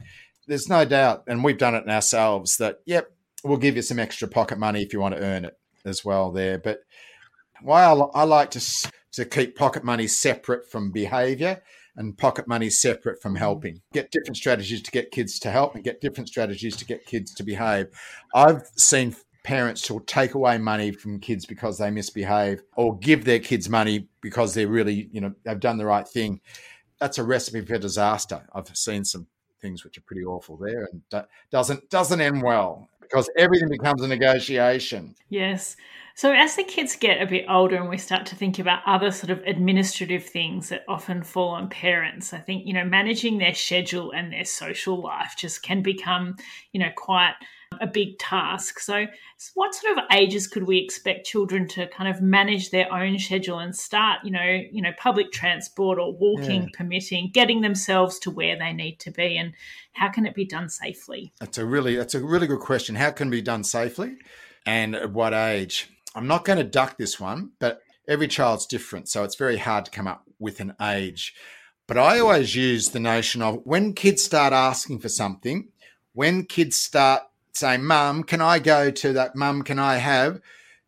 [0.48, 3.12] There's no doubt, and we've done it ourselves, that, yep,
[3.44, 6.32] we'll give you some extra pocket money if you want to earn it as well
[6.32, 6.58] there.
[6.58, 6.80] But
[7.62, 8.60] why I, I like to
[9.16, 11.62] to keep pocket money separate from behavior
[11.98, 13.82] and pocket money separate from helping.
[13.94, 17.34] Get different strategies to get kids to help and get different strategies to get kids
[17.36, 17.88] to behave.
[18.34, 23.40] I've seen parents will take away money from kids because they misbehave or give their
[23.40, 26.42] kids money because they're really, you know, they've done the right thing.
[27.00, 28.46] That's a recipe for disaster.
[28.54, 29.28] I've seen some
[29.62, 34.08] things which are pretty awful there and doesn't doesn't end well because everything becomes a
[34.08, 35.16] negotiation.
[35.30, 35.78] Yes.
[36.16, 39.10] So, as the kids get a bit older and we start to think about other
[39.10, 43.54] sort of administrative things that often fall on parents, I think, you know, managing their
[43.54, 46.36] schedule and their social life just can become,
[46.74, 47.36] you know, quite
[47.82, 48.80] a big task.
[48.80, 49.06] So,
[49.54, 53.60] what sort of ages could we expect children to kind of manage their own schedule
[53.60, 56.70] and start, you know, you know, public transport or walking yeah.
[56.74, 59.54] permitting, getting themselves to where they need to be, and
[59.94, 61.34] how can it be done safely?
[61.40, 62.96] That's a really that's a really good question.
[62.96, 64.18] How can it be done safely,
[64.66, 65.90] and at what age?
[66.16, 69.86] I'm not going to duck this one, but every child's different, so it's very hard
[69.86, 71.36] to come up with an age.
[71.88, 75.70] But I always use the notion of when kids start asking for something,
[76.14, 77.24] when kids start
[77.58, 79.36] saying, Mum, can I go to that?
[79.36, 80.42] Mum, can I have?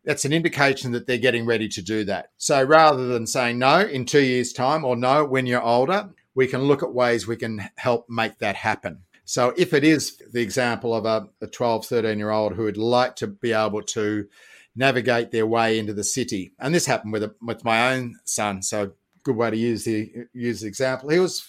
[0.04, 2.30] That's an indication that they're getting ready to do that.
[2.38, 6.46] So rather than saying no in two years' time or no when you're older, we
[6.46, 9.02] can look at ways we can help make that happen.
[9.24, 12.78] So if it is the example of a, a 12, 13 year old who would
[12.78, 14.26] like to be able to
[14.74, 18.62] navigate their way into the city, and this happened with, a, with my own son,
[18.62, 18.92] so
[19.24, 21.10] good way to use the use the example.
[21.10, 21.46] He was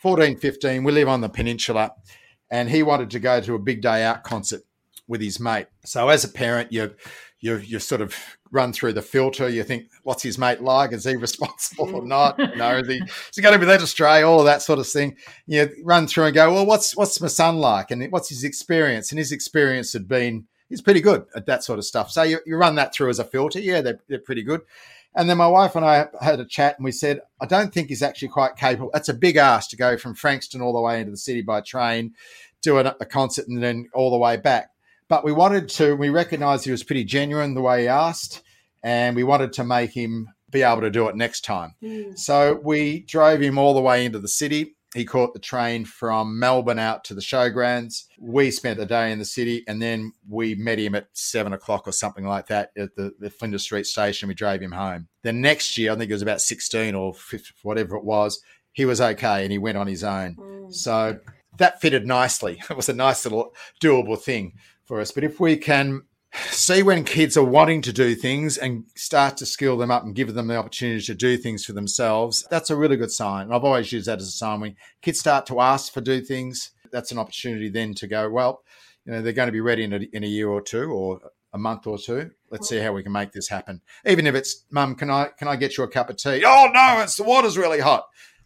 [0.00, 0.84] 14, 15.
[0.84, 1.92] We live on the peninsula
[2.50, 4.62] and he wanted to go to a big day out concert
[5.06, 5.66] with his mate.
[5.84, 6.94] So as a parent, you
[7.40, 8.14] you you sort of
[8.50, 9.48] run through the filter.
[9.48, 10.92] You think, what's his mate like?
[10.92, 12.38] Is he responsible or not?
[12.38, 14.22] no, is he, is he going to be led astray?
[14.22, 15.16] All of that sort of thing.
[15.46, 19.10] You run through and go, well, what's what's my son like, and what's his experience?
[19.10, 22.10] And his experience had been he's pretty good at that sort of stuff.
[22.10, 23.60] So you, you run that through as a filter.
[23.60, 24.62] Yeah, they're, they're pretty good.
[25.14, 27.88] And then my wife and I had a chat and we said, I don't think
[27.88, 28.90] he's actually quite capable.
[28.94, 31.60] It's a big ask to go from Frankston all the way into the city by
[31.60, 32.14] train,
[32.62, 34.70] do a, a concert and then all the way back.
[35.08, 38.42] But we wanted to, we recognized he was pretty genuine the way he asked,
[38.82, 41.74] and we wanted to make him be able to do it next time.
[41.82, 42.18] Mm.
[42.18, 46.38] So we drove him all the way into the city he caught the train from
[46.38, 48.04] Melbourne out to the showgrounds.
[48.18, 51.86] We spent the day in the city and then we met him at seven o'clock
[51.86, 54.28] or something like that at the, the Flinders Street station.
[54.28, 55.08] We drove him home.
[55.22, 58.40] The next year, I think it was about 16 or 15, whatever it was,
[58.72, 60.36] he was okay and he went on his own.
[60.36, 60.72] Mm.
[60.72, 61.18] So
[61.58, 62.60] that fitted nicely.
[62.70, 65.12] It was a nice little doable thing for us.
[65.12, 66.02] But if we can
[66.34, 70.14] see when kids are wanting to do things and start to skill them up and
[70.14, 73.46] give them the opportunity to do things for themselves, that's a really good sign.
[73.46, 76.20] And I've always used that as a sign when kids start to ask for do
[76.20, 78.62] things, that's an opportunity then to go, well,
[79.04, 81.20] you know, they're going to be ready in a, in a year or two or
[81.52, 82.30] a month or two.
[82.50, 83.80] Let's see how we can make this happen.
[84.06, 86.44] Even if it's, Mum, can I can I get you a cup of tea?
[86.44, 88.04] Oh no, it's the water's really hot.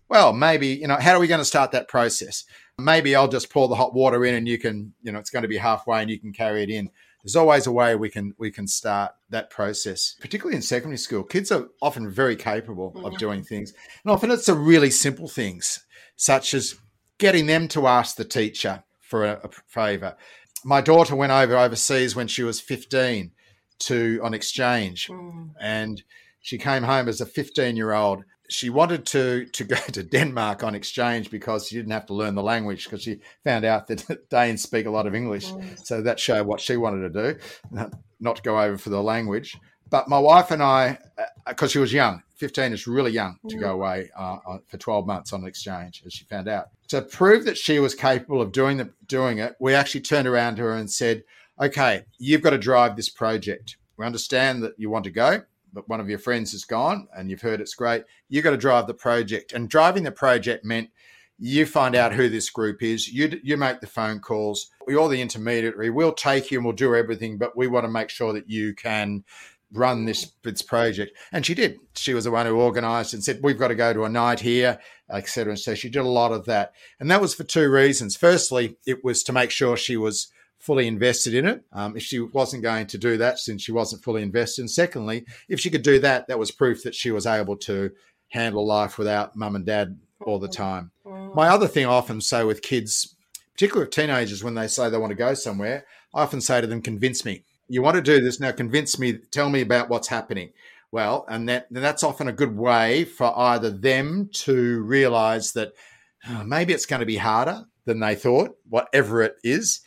[0.09, 2.45] Well, maybe you know how are we going to start that process?
[2.79, 5.42] Maybe I'll just pour the hot water in, and you can, you know, it's going
[5.42, 6.90] to be halfway, and you can carry it in
[7.23, 11.23] there's always a way we can we can start that process particularly in secondary school
[11.23, 13.17] kids are often very capable of mm-hmm.
[13.17, 13.73] doing things
[14.05, 15.85] and often it's the really simple things
[16.17, 16.77] such as
[17.19, 20.17] getting them to ask the teacher for a, a favor
[20.65, 23.31] my daughter went over overseas when she was 15
[23.79, 25.51] to on exchange mm.
[25.61, 26.03] and
[26.41, 30.62] she came home as a 15 year old she wanted to to go to Denmark
[30.62, 34.29] on exchange because she didn't have to learn the language because she found out that
[34.31, 35.53] Danes speak a lot of English.
[35.85, 37.38] So that showed what she wanted to do,
[38.21, 39.57] not to go over for the language.
[39.91, 40.99] But my wife and I,
[41.47, 45.07] because uh, she was young, 15 is really young to go away uh, for 12
[45.07, 46.69] months on exchange, as she found out.
[46.88, 50.57] To prove that she was capable of doing the, doing it, we actually turned around
[50.57, 51.25] to her and said,
[51.61, 53.77] "Okay, you've got to drive this project.
[53.99, 57.31] We understand that you want to go but one of your friends has gone and
[57.31, 59.53] you've heard it's great, you've got to drive the project.
[59.53, 60.91] And driving the project meant
[61.39, 65.21] you find out who this group is, you, you make the phone calls, you're the
[65.21, 68.49] intermediary, we'll take you and we'll do everything, but we want to make sure that
[68.49, 69.25] you can
[69.73, 71.17] run this this project.
[71.33, 71.79] And she did.
[71.95, 74.41] She was the one who organised and said, "We've got to go to a night
[74.41, 74.79] here,
[75.11, 78.17] etc." And so she did a lot of that, and that was for two reasons.
[78.17, 80.29] Firstly, it was to make sure she was
[80.62, 81.64] fully invested in it.
[81.72, 85.27] Um, if she wasn't going to do that, since she wasn't fully invested, and secondly,
[85.48, 87.90] if she could do that, that was proof that she was able to
[88.29, 90.92] handle life without mum and dad all the time.
[91.35, 93.16] My other thing I often say with kids,
[93.55, 96.66] particularly with teenagers, when they say they want to go somewhere, I often say to
[96.68, 97.44] them, "Convince me.
[97.68, 98.53] You want to do this now?
[98.53, 99.14] Convince me.
[99.33, 100.53] Tell me about what's happening."
[100.92, 105.72] Well, and that that's often a good way for either them to realize that
[106.29, 109.81] oh, maybe it's going to be harder than they thought, whatever it is,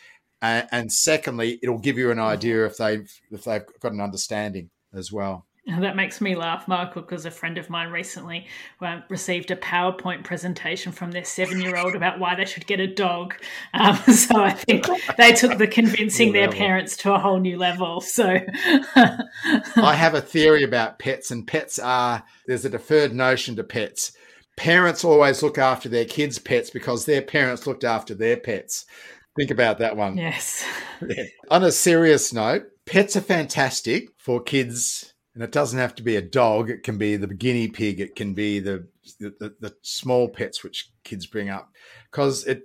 [0.46, 4.70] uh, and secondly, it'll give you an idea if they've if they've got an understanding
[4.94, 5.46] as well.
[5.68, 8.46] That makes me laugh, Michael, because a friend of mine recently
[8.82, 12.80] uh, received a PowerPoint presentation from their seven year old about why they should get
[12.80, 13.34] a dog.
[13.74, 14.86] Um, so I think
[15.18, 18.00] they took the convincing their parents to a whole new level.
[18.02, 18.38] So
[18.96, 24.12] I have a theory about pets, and pets are there's a deferred notion to pets.
[24.58, 28.86] Parents always look after their kids' pets because their parents looked after their pets.
[29.38, 30.18] Think about that one.
[30.18, 30.66] Yes.
[31.52, 36.16] On a serious note, pets are fantastic for kids, and it doesn't have to be
[36.16, 36.70] a dog.
[36.70, 38.00] It can be the guinea pig.
[38.00, 38.88] It can be the
[39.20, 41.72] the, the small pets which kids bring up,
[42.10, 42.64] because it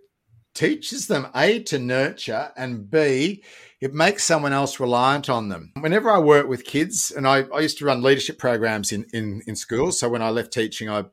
[0.55, 3.43] teaches them A, to nurture, and B,
[3.81, 5.73] it makes someone else reliant on them.
[5.81, 9.43] Whenever I work with kids, and I, I used to run leadership programs in, in,
[9.47, 9.99] in schools.
[9.99, 11.05] So when I left teaching, I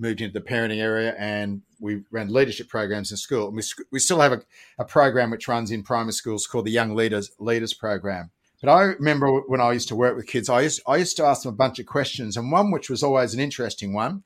[0.00, 3.48] moved into the parenting area and we ran leadership programs in school.
[3.48, 4.42] And we, we still have a,
[4.78, 8.30] a program which runs in primary schools called the Young Leaders Leaders Program.
[8.60, 11.24] But I remember when I used to work with kids, I used, I used to
[11.24, 14.22] ask them a bunch of questions, and one which was always an interesting one,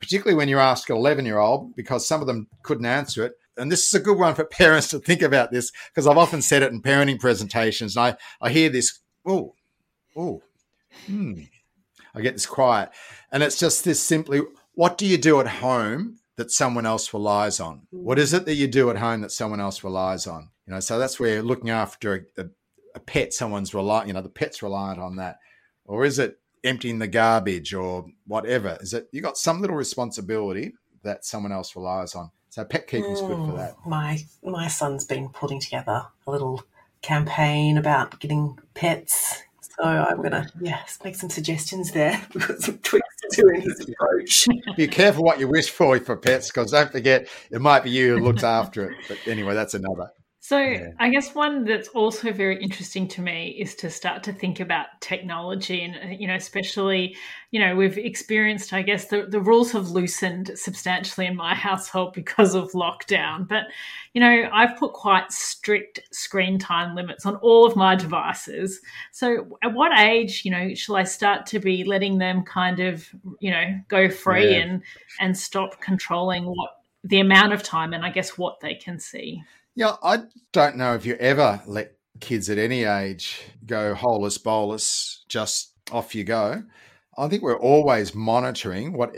[0.00, 3.34] particularly when you ask an 11 year old, because some of them couldn't answer it.
[3.56, 6.40] And this is a good one for parents to think about this, because I've often
[6.40, 8.16] said it in parenting presentations, and I,
[8.46, 9.54] I hear this, oh,
[10.16, 10.42] oh,
[11.06, 11.42] hmm.
[12.14, 12.90] I get this quiet.
[13.32, 14.40] And it's just this simply,
[14.74, 17.86] what do you do at home that someone else relies on?
[17.90, 20.50] What is it that you do at home that someone else relies on?
[20.66, 22.46] You know, so that's where looking after a, a,
[22.96, 25.38] a pet, someone's reliant, you know, the pet's reliant on that.
[25.84, 28.78] Or is it emptying the garbage or whatever?
[28.80, 30.72] Is it you got some little responsibility
[31.02, 32.30] that someone else relies on?
[32.48, 33.74] So pet keeping's mm, good for that.
[33.86, 36.62] My my son's been putting together a little
[37.02, 39.42] campaign about getting pets.
[39.60, 42.24] So I'm gonna yes make some suggestions there.
[42.32, 44.46] We've got some tweaks to in his approach.
[44.76, 48.18] Be careful what you wish for for pets, because don't forget it might be you
[48.18, 48.96] who looks after it.
[49.08, 50.10] But anyway, that's another.
[50.44, 50.90] So, yeah.
[50.98, 54.88] I guess one that's also very interesting to me is to start to think about
[55.00, 57.16] technology, and uh, you know, especially,
[57.50, 62.12] you know, we've experienced, I guess, the, the rules have loosened substantially in my household
[62.12, 63.48] because of lockdown.
[63.48, 63.68] But,
[64.12, 68.82] you know, I've put quite strict screen time limits on all of my devices.
[69.12, 73.08] So, at what age, you know, shall I start to be letting them kind of,
[73.40, 74.60] you know, go free yeah.
[74.60, 74.82] and
[75.20, 79.42] and stop controlling what the amount of time and I guess what they can see?
[79.76, 85.24] Yeah, I don't know if you ever let kids at any age go holus bolus,
[85.28, 86.62] just off you go.
[87.18, 89.16] I think we're always monitoring what,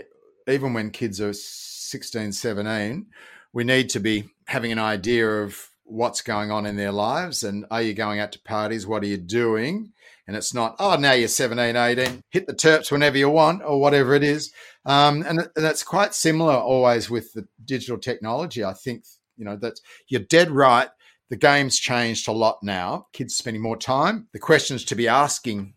[0.48, 3.06] even when kids are 16, 17,
[3.52, 7.66] we need to be having an idea of what's going on in their lives and
[7.70, 8.86] are you going out to parties?
[8.86, 9.92] What are you doing?
[10.26, 13.78] And it's not, oh, now you're 17, 18, hit the terps whenever you want or
[13.78, 14.52] whatever it is.
[14.86, 18.64] Um, and, and that's quite similar always with the digital technology.
[18.64, 19.04] I think
[19.36, 19.74] you know that
[20.08, 20.88] you're dead right.
[21.28, 23.08] The game's changed a lot now.
[23.12, 24.28] Kids spending more time.
[24.32, 25.74] The questions to be asking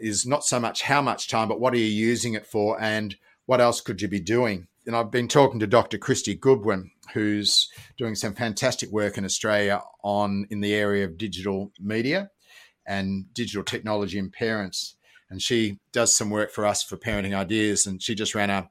[0.00, 3.16] is not so much how much time, but what are you using it for, and
[3.46, 4.66] what else could you be doing?
[4.86, 5.96] And I've been talking to Dr.
[5.96, 11.70] Kristy Goodwin, who's doing some fantastic work in Australia on in the area of digital
[11.78, 12.30] media
[12.86, 14.96] and digital technology and parents.
[15.30, 17.86] And she does some work for us for parenting ideas.
[17.86, 18.68] And she just ran a,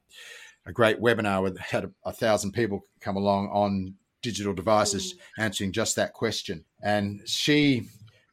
[0.66, 5.42] a great webinar with had a, a thousand people come along on digital devices mm.
[5.42, 6.64] answering just that question.
[6.82, 7.88] And she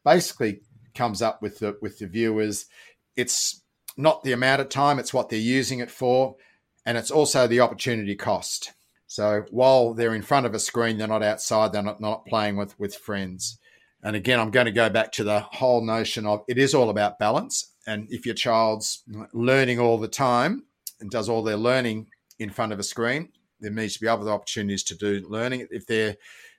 [0.05, 0.61] basically
[0.95, 2.65] comes up with the with the viewers
[3.19, 3.61] it's
[3.97, 6.37] not the amount of time, it's what they're using it for,
[6.85, 8.71] and it's also the opportunity cost.
[9.07, 12.55] So while they're in front of a screen, they're not outside, they're not, not playing
[12.55, 13.59] with, with friends.
[14.01, 16.89] And again, I'm going to go back to the whole notion of it is all
[16.89, 17.73] about balance.
[17.85, 20.63] And if your child's learning all the time
[21.01, 23.29] and does all their learning in front of a screen,
[23.59, 25.67] there needs to be other opportunities to do learning.
[25.71, 26.17] If they're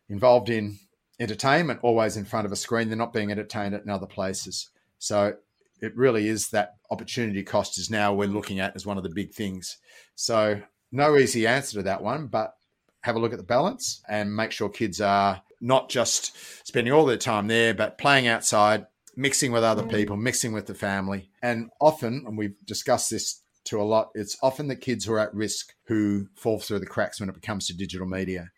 [0.09, 0.79] involved in
[1.19, 4.71] entertainment, always in front of a screen, they're not being entertained in other places.
[4.99, 5.35] So
[5.81, 9.11] it really is that opportunity cost is now we're looking at as one of the
[9.11, 9.79] big things.
[10.15, 10.61] So
[10.93, 12.55] no easy answer to that one, but
[13.03, 16.37] have a look at the balance and make sure kids are not just
[16.67, 18.87] spending all their time there, but playing outside,
[19.17, 21.31] mixing with other people, mixing with the family.
[21.43, 25.19] And often, and we've discussed this to a lot, it's often the kids who are
[25.19, 28.51] at risk who fall through the cracks when it comes to digital media.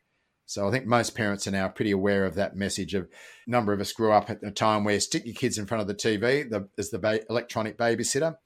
[0.46, 2.94] So I think most parents are now pretty aware of that message.
[2.94, 3.09] Of
[3.46, 5.80] a number of us grew up at a time where stick your kids in front
[5.80, 8.36] of the TV the, as the ba- electronic babysitter,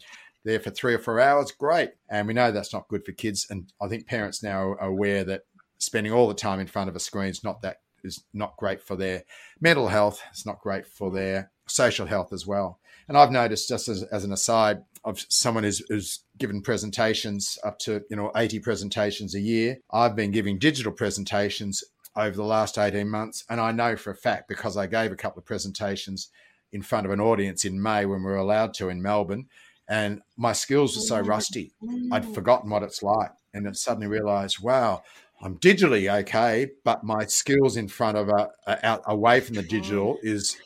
[0.44, 1.90] there for three or four hours, great.
[2.08, 3.46] And we know that's not good for kids.
[3.50, 5.42] And I think parents now are aware that
[5.78, 8.80] spending all the time in front of a screen is not that is not great
[8.80, 9.24] for their
[9.60, 10.22] mental health.
[10.30, 12.78] It's not great for their social health as well.
[13.08, 17.78] And I've noticed, just as, as an aside, of someone who's, who's given presentations up
[17.78, 19.78] to you know 80 presentations a year.
[19.90, 21.82] I've been giving digital presentations
[22.16, 25.16] over the last 18 months, and I know for a fact because I gave a
[25.16, 26.28] couple of presentations
[26.72, 29.46] in front of an audience in May when we were allowed to in Melbourne,
[29.88, 31.72] and my skills were so rusty,
[32.10, 32.34] I'd mm.
[32.34, 35.02] forgotten what it's like, and I suddenly realised, wow.
[35.42, 39.62] I'm digitally okay, but my skills in front of a, a out away from the
[39.62, 40.56] digital is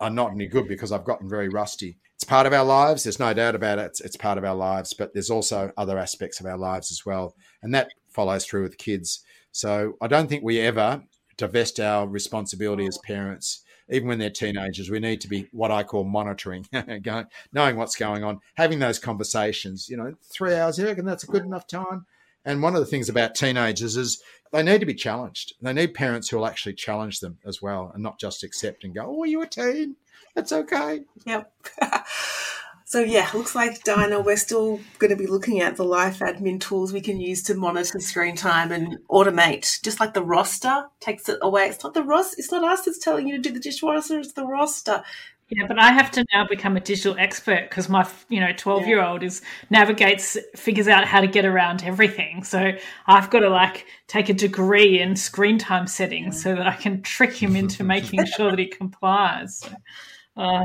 [0.00, 3.04] are not any good because I've gotten very rusty it's part of our lives.
[3.04, 3.86] There's no doubt about it.
[3.86, 7.06] It's, it's, part of our lives, but there's also other aspects of our lives as
[7.06, 7.36] well.
[7.62, 9.20] And that follows through with kids.
[9.52, 11.04] So I don't think we ever
[11.36, 14.90] divest our responsibility as parents, even when they're teenagers.
[14.90, 16.66] We need to be what I call monitoring,
[17.52, 19.88] knowing what's going on, having those conversations.
[19.88, 22.04] You know, three hours, you reckon that's a good enough time?
[22.44, 25.52] And one of the things about teenagers is they need to be challenged.
[25.60, 28.92] They need parents who will actually challenge them as well and not just accept and
[28.92, 29.94] go, oh, you're a teen.
[30.34, 31.02] That's okay.
[31.26, 31.52] Yep.
[32.88, 36.58] So yeah, looks like Dinah, we're still going to be looking at the life admin
[36.58, 39.82] tools we can use to monitor screen time and automate.
[39.82, 41.66] Just like the roster takes it away.
[41.66, 42.36] It's not the roster.
[42.38, 44.20] It's not us that's telling you to do the dishwasher.
[44.20, 45.02] It's the roster.
[45.50, 49.22] Yeah, but I have to now become a digital expert because my, you know, twelve-year-old
[49.22, 49.40] is
[49.70, 52.44] navigates, figures out how to get around everything.
[52.44, 52.72] So
[53.06, 57.00] I've got to like take a degree in screen time settings so that I can
[57.00, 59.60] trick him into making sure that he complies.
[59.60, 59.70] So.
[60.38, 60.64] Uh,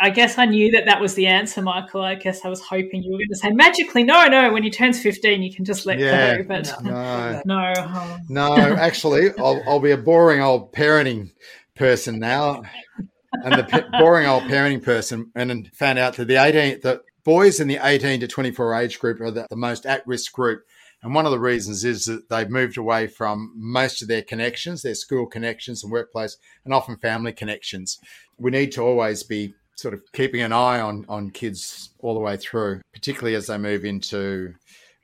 [0.00, 2.00] I guess I knew that that was the answer, Michael.
[2.00, 4.50] I guess I was hoping you were going to say magically, no, no.
[4.50, 6.44] When he turns fifteen, you can just let yeah, go.
[6.44, 8.18] But no, no, oh.
[8.30, 8.54] no.
[8.56, 11.30] Actually, I'll, I'll, be a boring old parenting
[11.74, 12.62] person now,
[13.32, 17.60] and the p- boring old parenting person, and found out that the eighteen, the boys
[17.60, 20.64] in the eighteen to twenty four age group are the, the most at risk group.
[21.04, 24.82] And one of the reasons is that they've moved away from most of their connections,
[24.82, 27.98] their school connections and workplace, and often family connections
[28.42, 32.20] we need to always be sort of keeping an eye on on kids all the
[32.20, 34.54] way through, particularly as they move into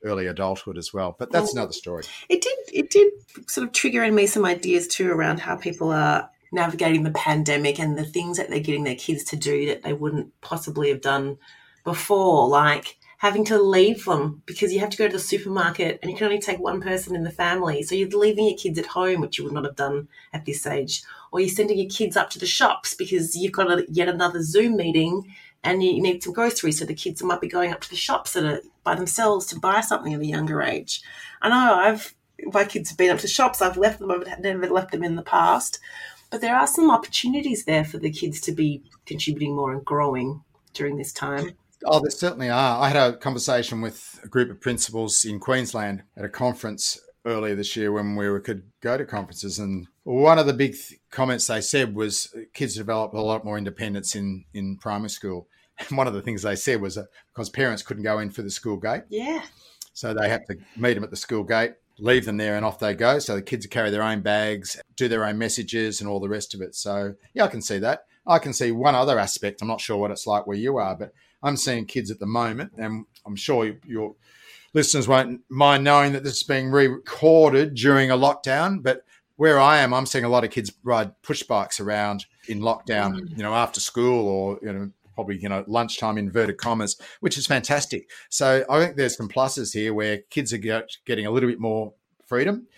[0.04, 1.16] early adulthood as well.
[1.18, 2.04] But that's well, another story.
[2.28, 3.12] It did it did
[3.48, 7.78] sort of trigger in me some ideas too around how people are navigating the pandemic
[7.78, 11.00] and the things that they're getting their kids to do that they wouldn't possibly have
[11.00, 11.38] done
[11.84, 16.10] before, like having to leave them because you have to go to the supermarket and
[16.10, 17.82] you can only take one person in the family.
[17.82, 20.66] So you're leaving your kids at home, which you would not have done at this
[20.66, 21.02] age.
[21.32, 24.40] Or you're sending your kids up to the shops because you've got a, yet another
[24.42, 25.34] Zoom meeting
[25.64, 26.78] and you need some groceries.
[26.78, 29.80] So the kids might be going up to the shops are by themselves to buy
[29.80, 31.02] something at a younger age.
[31.42, 32.14] I know I've,
[32.52, 33.60] my kids have been up to shops.
[33.60, 34.12] I've left them.
[34.12, 35.80] I've never left them in the past.
[36.30, 40.42] But there are some opportunities there for the kids to be contributing more and growing
[40.74, 41.52] during this time.
[41.84, 42.82] Oh, there certainly are.
[42.82, 47.54] I had a conversation with a group of principals in Queensland at a conference earlier
[47.54, 51.46] this year when we could go to conferences, and one of the big th- comments
[51.46, 55.48] they said was kids develop a lot more independence in in primary school.
[55.88, 58.42] And one of the things they said was that because parents couldn't go in for
[58.42, 59.42] the school gate, yeah,
[59.92, 62.78] so they had to meet them at the school gate, leave them there, and off
[62.78, 63.18] they go.
[63.18, 66.54] So the kids carry their own bags, do their own messages, and all the rest
[66.54, 66.74] of it.
[66.74, 68.04] So yeah, I can see that.
[68.26, 69.62] I can see one other aspect.
[69.62, 72.26] I'm not sure what it's like where you are, but I'm seeing kids at the
[72.26, 74.16] moment, and I'm sure your
[74.74, 78.82] listeners won't mind knowing that this is being re-recorded during a lockdown.
[78.82, 79.04] But
[79.36, 83.20] where I am, I'm seeing a lot of kids ride push bikes around in lockdown,
[83.20, 83.30] mm.
[83.30, 87.44] you know, after school or you know probably you know lunchtime inverted commas, which is
[87.44, 88.08] fantastic.
[88.30, 91.58] So I think there's some pluses here where kids are get, getting a little bit
[91.58, 91.92] more
[92.24, 92.68] freedom.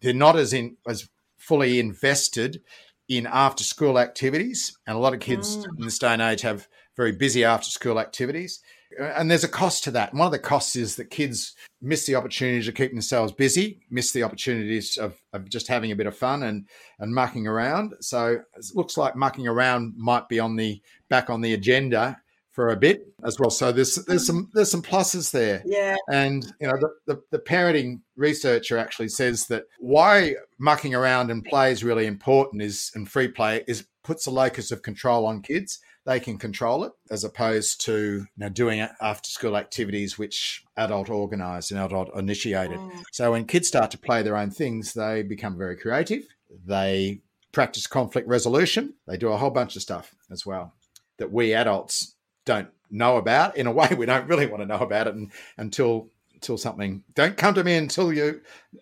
[0.00, 2.60] They're not as in as fully invested
[3.08, 5.66] in after school activities, and a lot of kids mm.
[5.76, 8.60] in this day and age have very busy after school activities.
[8.98, 10.10] And there's a cost to that.
[10.10, 13.80] And one of the costs is that kids miss the opportunity to keep themselves busy,
[13.90, 16.66] miss the opportunities of, of just having a bit of fun and,
[16.98, 17.94] and mucking around.
[18.00, 22.20] So it looks like mucking around might be on the back on the agenda
[22.58, 23.50] for a bit as well.
[23.50, 25.62] So there's there's some there's some pluses there.
[25.64, 25.94] Yeah.
[26.10, 31.44] And you know the, the, the parenting researcher actually says that why mucking around and
[31.44, 35.40] play is really important is and free play is puts a locus of control on
[35.40, 35.78] kids
[36.08, 41.10] they can control it as opposed to you know, doing after school activities which adult
[41.10, 42.78] organized and adult initiated.
[42.78, 43.02] Mm.
[43.12, 46.24] So when kids start to play their own things, they become very creative.
[46.64, 47.20] They
[47.52, 48.94] practice conflict resolution.
[49.06, 50.72] They do a whole bunch of stuff as well
[51.18, 52.14] that we adults
[52.46, 53.58] don't know about.
[53.58, 57.02] In a way, we don't really want to know about it and, until until something.
[57.14, 58.40] Don't come to me until you,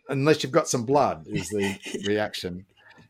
[0.08, 1.26] unless you've got some blood.
[1.26, 2.66] Is the reaction.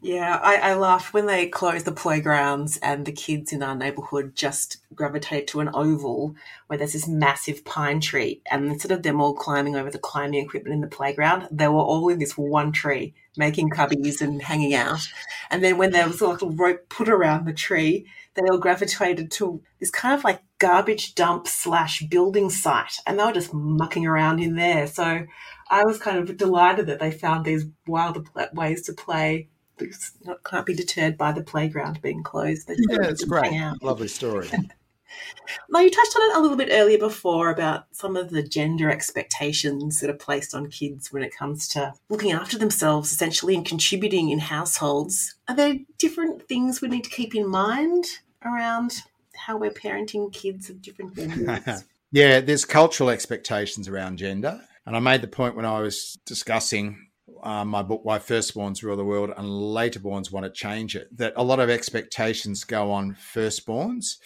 [0.07, 4.37] Yeah, I, I laughed when they closed the playgrounds and the kids in our neighborhood
[4.37, 6.37] just gravitated to an oval
[6.69, 8.41] where there's this massive pine tree.
[8.49, 11.81] And instead of them all climbing over the climbing equipment in the playground, they were
[11.81, 15.01] all in this one tree making cubbies and hanging out.
[15.51, 19.33] And then when there was a little rope put around the tree, they all gravitated
[19.33, 23.01] to this kind of like garbage dump slash building site.
[23.09, 24.87] And they were just mucking around in there.
[24.87, 25.27] So
[25.69, 29.49] I was kind of delighted that they found these wild ways to play
[30.25, 32.67] not, can't be deterred by the playground being closed.
[32.67, 33.53] They yeah, it's great.
[33.83, 34.49] Lovely story.
[35.71, 38.91] now, you touched on it a little bit earlier before about some of the gender
[38.91, 43.67] expectations that are placed on kids when it comes to looking after themselves, essentially, and
[43.67, 45.35] contributing in households.
[45.49, 48.05] Are there different things we need to keep in mind
[48.45, 49.03] around
[49.35, 51.85] how we're parenting kids of different genders?
[52.13, 54.61] yeah, there's cultural expectations around gender.
[54.85, 57.06] And I made the point when I was discussing
[57.47, 61.33] um, my book, Why Firstborns Rule the World, and Laterborns Want to Change It, that
[61.37, 64.17] a lot of expectations go on firstborns.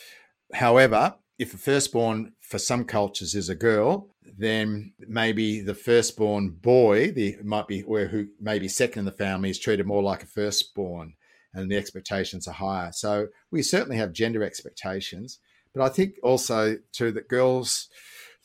[0.54, 4.08] However, if a firstborn for some cultures is a girl,
[4.38, 9.50] then maybe the firstborn boy, the might be where who maybe second in the family,
[9.50, 11.12] is treated more like a firstborn,
[11.52, 12.90] and the expectations are higher.
[12.90, 15.40] So we certainly have gender expectations,
[15.74, 17.88] but I think also too that girls,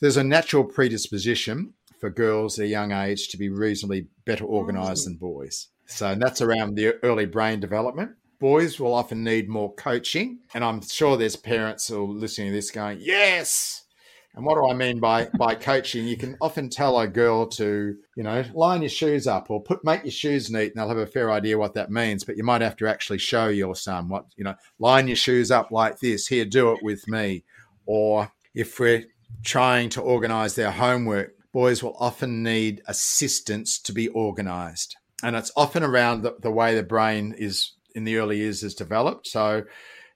[0.00, 5.02] there's a natural predisposition for girls at a young age to be reasonably better organised
[5.02, 5.04] mm.
[5.04, 5.68] than boys.
[5.86, 8.12] So that's around the early brain development.
[8.38, 12.52] Boys will often need more coaching, and I'm sure there's parents who are listening to
[12.52, 13.84] this going, "Yes."
[14.34, 16.06] And what do I mean by by coaching?
[16.06, 19.82] You can often tell a girl to, you know, line your shoes up or put
[19.82, 22.24] make your shoes neat, and they'll have a fair idea what that means.
[22.24, 25.50] But you might have to actually show your son what, you know, line your shoes
[25.50, 26.26] up like this.
[26.26, 27.44] Here, do it with me.
[27.86, 29.04] Or if we're
[29.42, 34.94] trying to organize their homework, boys will often need assistance to be organized.
[35.22, 38.74] And it's often around the, the way the brain is in the early years is
[38.74, 39.26] developed.
[39.26, 39.62] So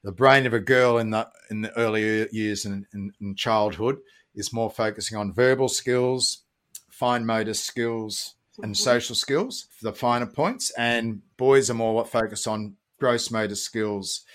[0.04, 4.00] the brain of a girl in the in the earlier years in, in, in childhood
[4.34, 6.42] is more focusing on verbal skills,
[6.90, 10.70] fine motor skills, and social skills, the finer points.
[10.76, 14.26] And boys are more focused on gross motor skills,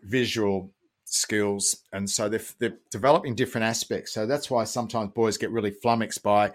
[0.00, 0.70] visual
[1.12, 1.76] skills.
[1.92, 4.12] And so they're, they're developing different aspects.
[4.12, 6.52] So that's why sometimes boys get really flummoxed by,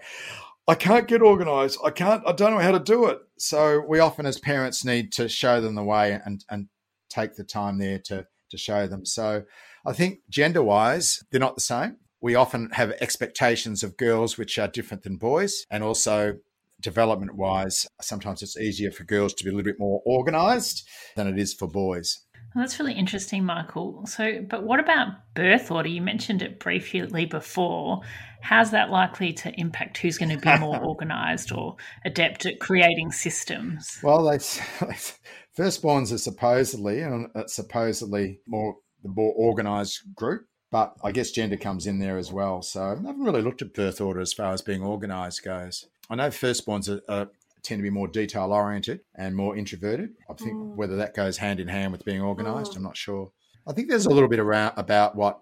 [0.66, 1.78] I can't get organized.
[1.84, 3.18] I can't, I don't know how to do it.
[3.38, 6.68] So we often, as parents, need to show them the way and, and
[7.08, 9.04] take the time there to to show them.
[9.04, 9.44] So
[9.86, 11.96] I think gender wise, they're not the same.
[12.20, 16.38] We often have expectations of girls which are different than boys, and also
[16.80, 20.86] development wise, sometimes it's easier for girls to be a little bit more organized
[21.16, 22.20] than it is for boys.
[22.54, 24.06] Well, that's really interesting, Michael.
[24.06, 25.88] So, but what about birth order?
[25.88, 28.00] You mentioned it briefly before.
[28.40, 33.12] How's that likely to impact who's going to be more organized or adept at creating
[33.12, 33.98] systems?
[34.02, 34.38] Well, they,
[35.58, 41.56] Firstborns are supposedly, and it's supposedly more the more organised group, but I guess gender
[41.56, 42.62] comes in there as well.
[42.62, 45.86] So I haven't really looked at birth order as far as being organised goes.
[46.10, 47.30] I know firstborns are, are
[47.62, 50.10] tend to be more detail oriented and more introverted.
[50.28, 50.74] I think mm.
[50.76, 52.76] whether that goes hand in hand with being organised, mm.
[52.76, 53.32] I'm not sure.
[53.66, 55.40] I think there's a little bit around about what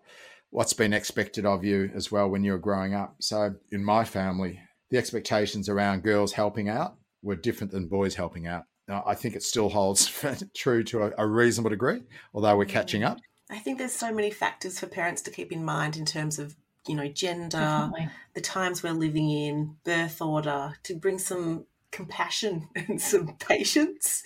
[0.51, 3.17] what's been expected of you as well when you were growing up.
[3.21, 4.61] So in my family,
[4.91, 8.65] the expectations around girls helping out were different than boys helping out.
[8.89, 10.25] I think it still holds
[10.57, 12.03] true to a, a reasonable degree,
[12.33, 13.19] although we're catching up.
[13.51, 16.57] I think there's so many factors for parents to keep in mind in terms of
[16.87, 18.09] you know gender, Definitely.
[18.35, 21.67] the times we're living in, birth order, to bring some
[21.97, 24.23] compassion and some patience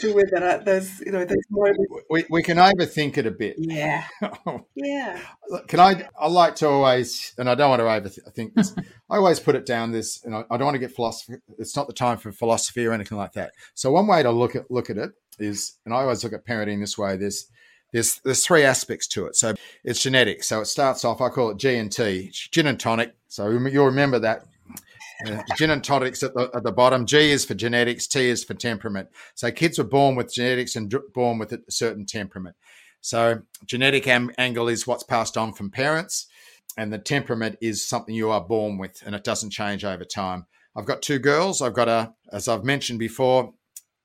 [0.00, 1.74] to where that there's you know there's more.
[2.08, 3.56] We, we can overthink it a bit.
[3.58, 4.04] Yeah.
[4.74, 5.20] yeah.
[5.66, 6.08] Can I?
[6.18, 8.74] I like to always, and I don't want to overthink this.
[9.10, 11.38] I always put it down this, and I, I don't want to get philosophy.
[11.58, 13.52] It's not the time for philosophy or anything like that.
[13.74, 16.46] So one way to look at look at it is, and I always look at
[16.46, 17.16] parenting this way.
[17.16, 17.46] There's
[17.92, 19.36] there's there's three aspects to it.
[19.36, 20.44] So it's genetic.
[20.44, 21.20] So it starts off.
[21.20, 23.14] I call it G and T, gin and tonic.
[23.28, 24.44] So you'll remember that
[25.56, 27.06] gin and tonics at the, at the bottom.
[27.06, 29.08] G is for genetics, T is for temperament.
[29.34, 32.56] So kids are born with genetics and born with a certain temperament.
[33.00, 36.26] So genetic am- angle is what's passed on from parents,
[36.76, 40.46] and the temperament is something you are born with, and it doesn't change over time.
[40.76, 41.62] I've got two girls.
[41.62, 43.54] I've got a, as I've mentioned before,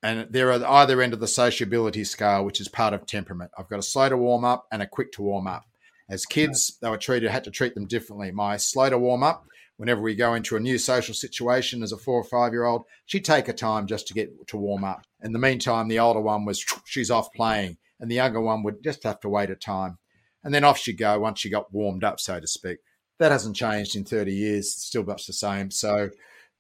[0.02, 3.52] and they're at either end of the sociability scale, which is part of temperament.
[3.58, 5.66] I've got a slow to warm up and a quick to warm up.
[6.10, 8.32] As kids, they were treated, had to treat them differently.
[8.32, 9.46] My slow to warm up
[9.84, 12.86] whenever we go into a new social situation as a four or five year old,
[13.06, 15.02] she'd take her time just to get to warm up.
[15.22, 18.82] In the meantime, the older one was she's off playing, and the younger one would
[18.82, 19.98] just have to wait a time.
[20.42, 22.78] And then off she'd go once she got warmed up, so to speak.
[23.20, 25.70] That hasn't changed in 30 years, it's still much the same.
[25.70, 26.12] So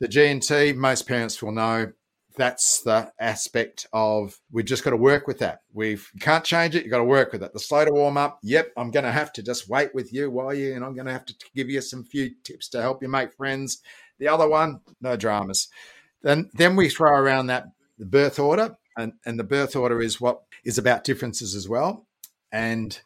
[0.01, 1.93] the G&T, most parents will know
[2.35, 5.61] that's the aspect of we've just got to work with that.
[5.73, 6.83] We can't change it.
[6.83, 7.53] You've got to work with it.
[7.53, 8.39] The slow to warm up.
[8.43, 11.07] Yep, I'm going to have to just wait with you while you, and I'm going
[11.07, 13.81] to have to give you some few tips to help you make friends.
[14.19, 15.67] The other one, no dramas.
[16.21, 17.65] Then, then we throw around that
[17.97, 22.07] the birth order, and and the birth order is what is about differences as well.
[22.51, 22.99] And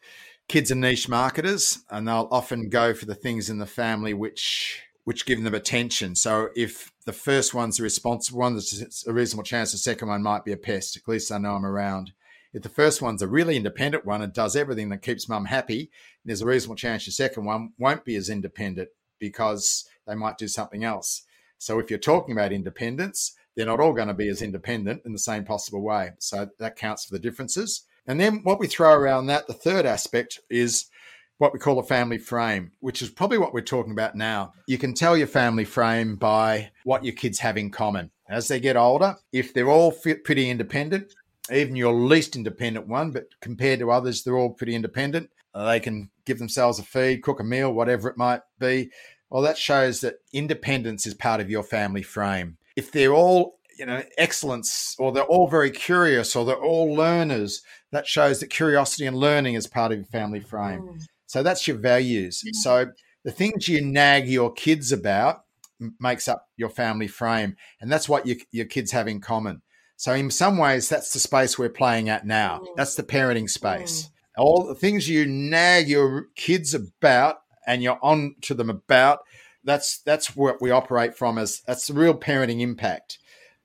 [0.48, 4.82] kids are niche marketers, and they'll often go for the things in the family which
[5.08, 6.14] which give them attention.
[6.16, 10.22] So if the first one's the responsible one, there's a reasonable chance the second one
[10.22, 10.98] might be a pest.
[10.98, 12.12] At least I know I'm around.
[12.52, 15.92] If the first one's a really independent one and does everything that keeps mum happy,
[16.26, 20.50] there's a reasonable chance the second one won't be as independent because they might do
[20.50, 21.24] something else.
[21.58, 25.14] So if you're talking about independence, they're not all going to be as independent in
[25.14, 26.12] the same possible way.
[26.20, 27.86] So that counts for the differences.
[28.06, 30.88] And then what we throw around that, the third aspect is
[31.38, 34.54] what we call a family frame, which is probably what we're talking about now.
[34.68, 38.12] You can tell your family frame by what your kids have in common.
[38.30, 41.14] As they get older, if they're all pretty independent,
[41.52, 45.30] even your least independent one, but compared to others, they're all pretty independent.
[45.56, 48.92] they can give themselves a feed, cook a meal, whatever it might be.
[49.30, 52.58] Well, that shows that independence is part of your family frame.
[52.76, 57.62] If they're all, you know, excellence or they're all very curious or they're all learners,
[57.92, 60.82] that shows that curiosity and learning is part of your family frame.
[60.82, 61.06] Mm.
[61.28, 62.44] So that's your values.
[62.46, 62.56] Mm.
[62.56, 62.92] So
[63.24, 65.44] the things you nag your kids about
[66.00, 67.56] makes up your family frame.
[67.80, 69.62] And that's what you, your kids have in common.
[69.96, 72.60] So in some ways, that's the space we're playing at now.
[72.60, 72.76] Mm.
[72.76, 74.04] That's the parenting space.
[74.04, 74.10] Mm.
[74.38, 79.20] All the things you nag your kids about and you're on to them about,
[79.64, 83.18] that's that's what we operate from as that's the real parenting impact.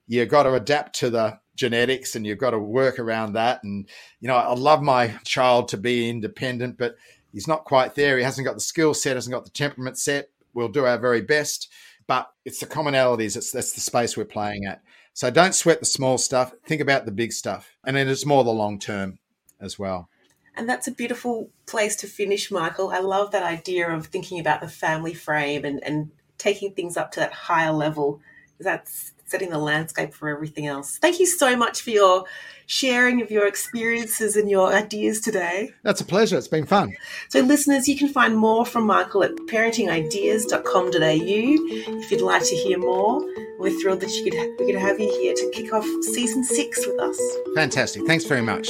[0.08, 3.62] You've got to adapt to the genetics and you've got to work around that.
[3.62, 3.88] And,
[4.20, 6.96] you know, I love my child to be independent, but
[7.32, 8.18] he's not quite there.
[8.18, 10.30] He hasn't got the skill set, hasn't got the temperament set.
[10.54, 11.70] We'll do our very best,
[12.06, 13.36] but it's the commonalities.
[13.36, 14.82] It's that's the space we're playing at.
[15.14, 16.52] So don't sweat the small stuff.
[16.66, 19.18] Think about the big stuff, and then it's more the long term
[19.60, 20.08] as well.
[20.54, 22.90] And that's a beautiful place to finish, Michael.
[22.90, 27.10] I love that idea of thinking about the family frame and, and taking things up
[27.12, 28.20] to that higher level.
[28.60, 30.98] That's setting the landscape for everything else.
[30.98, 32.24] Thank you so much for your
[32.66, 35.70] sharing of your experiences and your ideas today.
[35.82, 36.36] That's a pleasure.
[36.36, 36.94] It's been fun.
[37.30, 41.98] So, listeners, you can find more from Michael at parentingideas.com.au.
[42.00, 43.20] If you'd like to hear more,
[43.58, 46.86] we're thrilled that you could, we could have you here to kick off season six
[46.86, 47.18] with us.
[47.54, 48.06] Fantastic.
[48.06, 48.68] Thanks very much.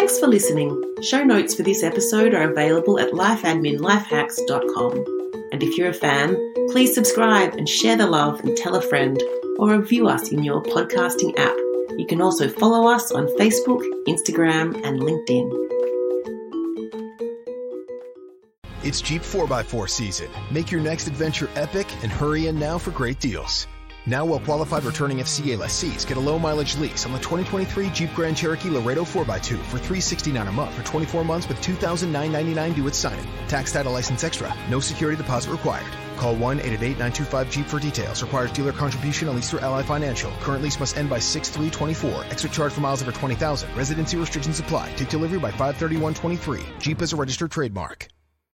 [0.00, 0.82] Thanks for listening.
[1.02, 4.92] Show notes for this episode are available at lifeadminlifehacks.com.
[5.52, 6.38] And if you're a fan,
[6.70, 9.22] please subscribe and share the love and tell a friend
[9.58, 11.54] or review us in your podcasting app.
[11.98, 15.50] You can also follow us on Facebook, Instagram, and LinkedIn.
[18.82, 20.30] It's Jeep 4x4 season.
[20.50, 23.66] Make your next adventure epic and hurry in now for great deals.
[24.06, 28.14] Now, well qualified returning FCA lessees get a low mileage lease on the 2023 Jeep
[28.14, 32.94] Grand Cherokee Laredo 4x2 for 369 a month for 24 months with $2,999 due at
[32.94, 33.26] signing.
[33.46, 34.54] Tax title license extra.
[34.70, 35.90] No security deposit required.
[36.16, 38.22] Call 1 888 925 Jeep for details.
[38.22, 40.30] Requires dealer contribution at least through Ally Financial.
[40.40, 42.24] Current lease must end by 6 324.
[42.30, 43.74] Extra charge for miles over 20,000.
[43.76, 44.92] Residency restrictions apply.
[44.94, 46.78] Take delivery by 531.23.
[46.78, 48.08] Jeep is a registered trademark.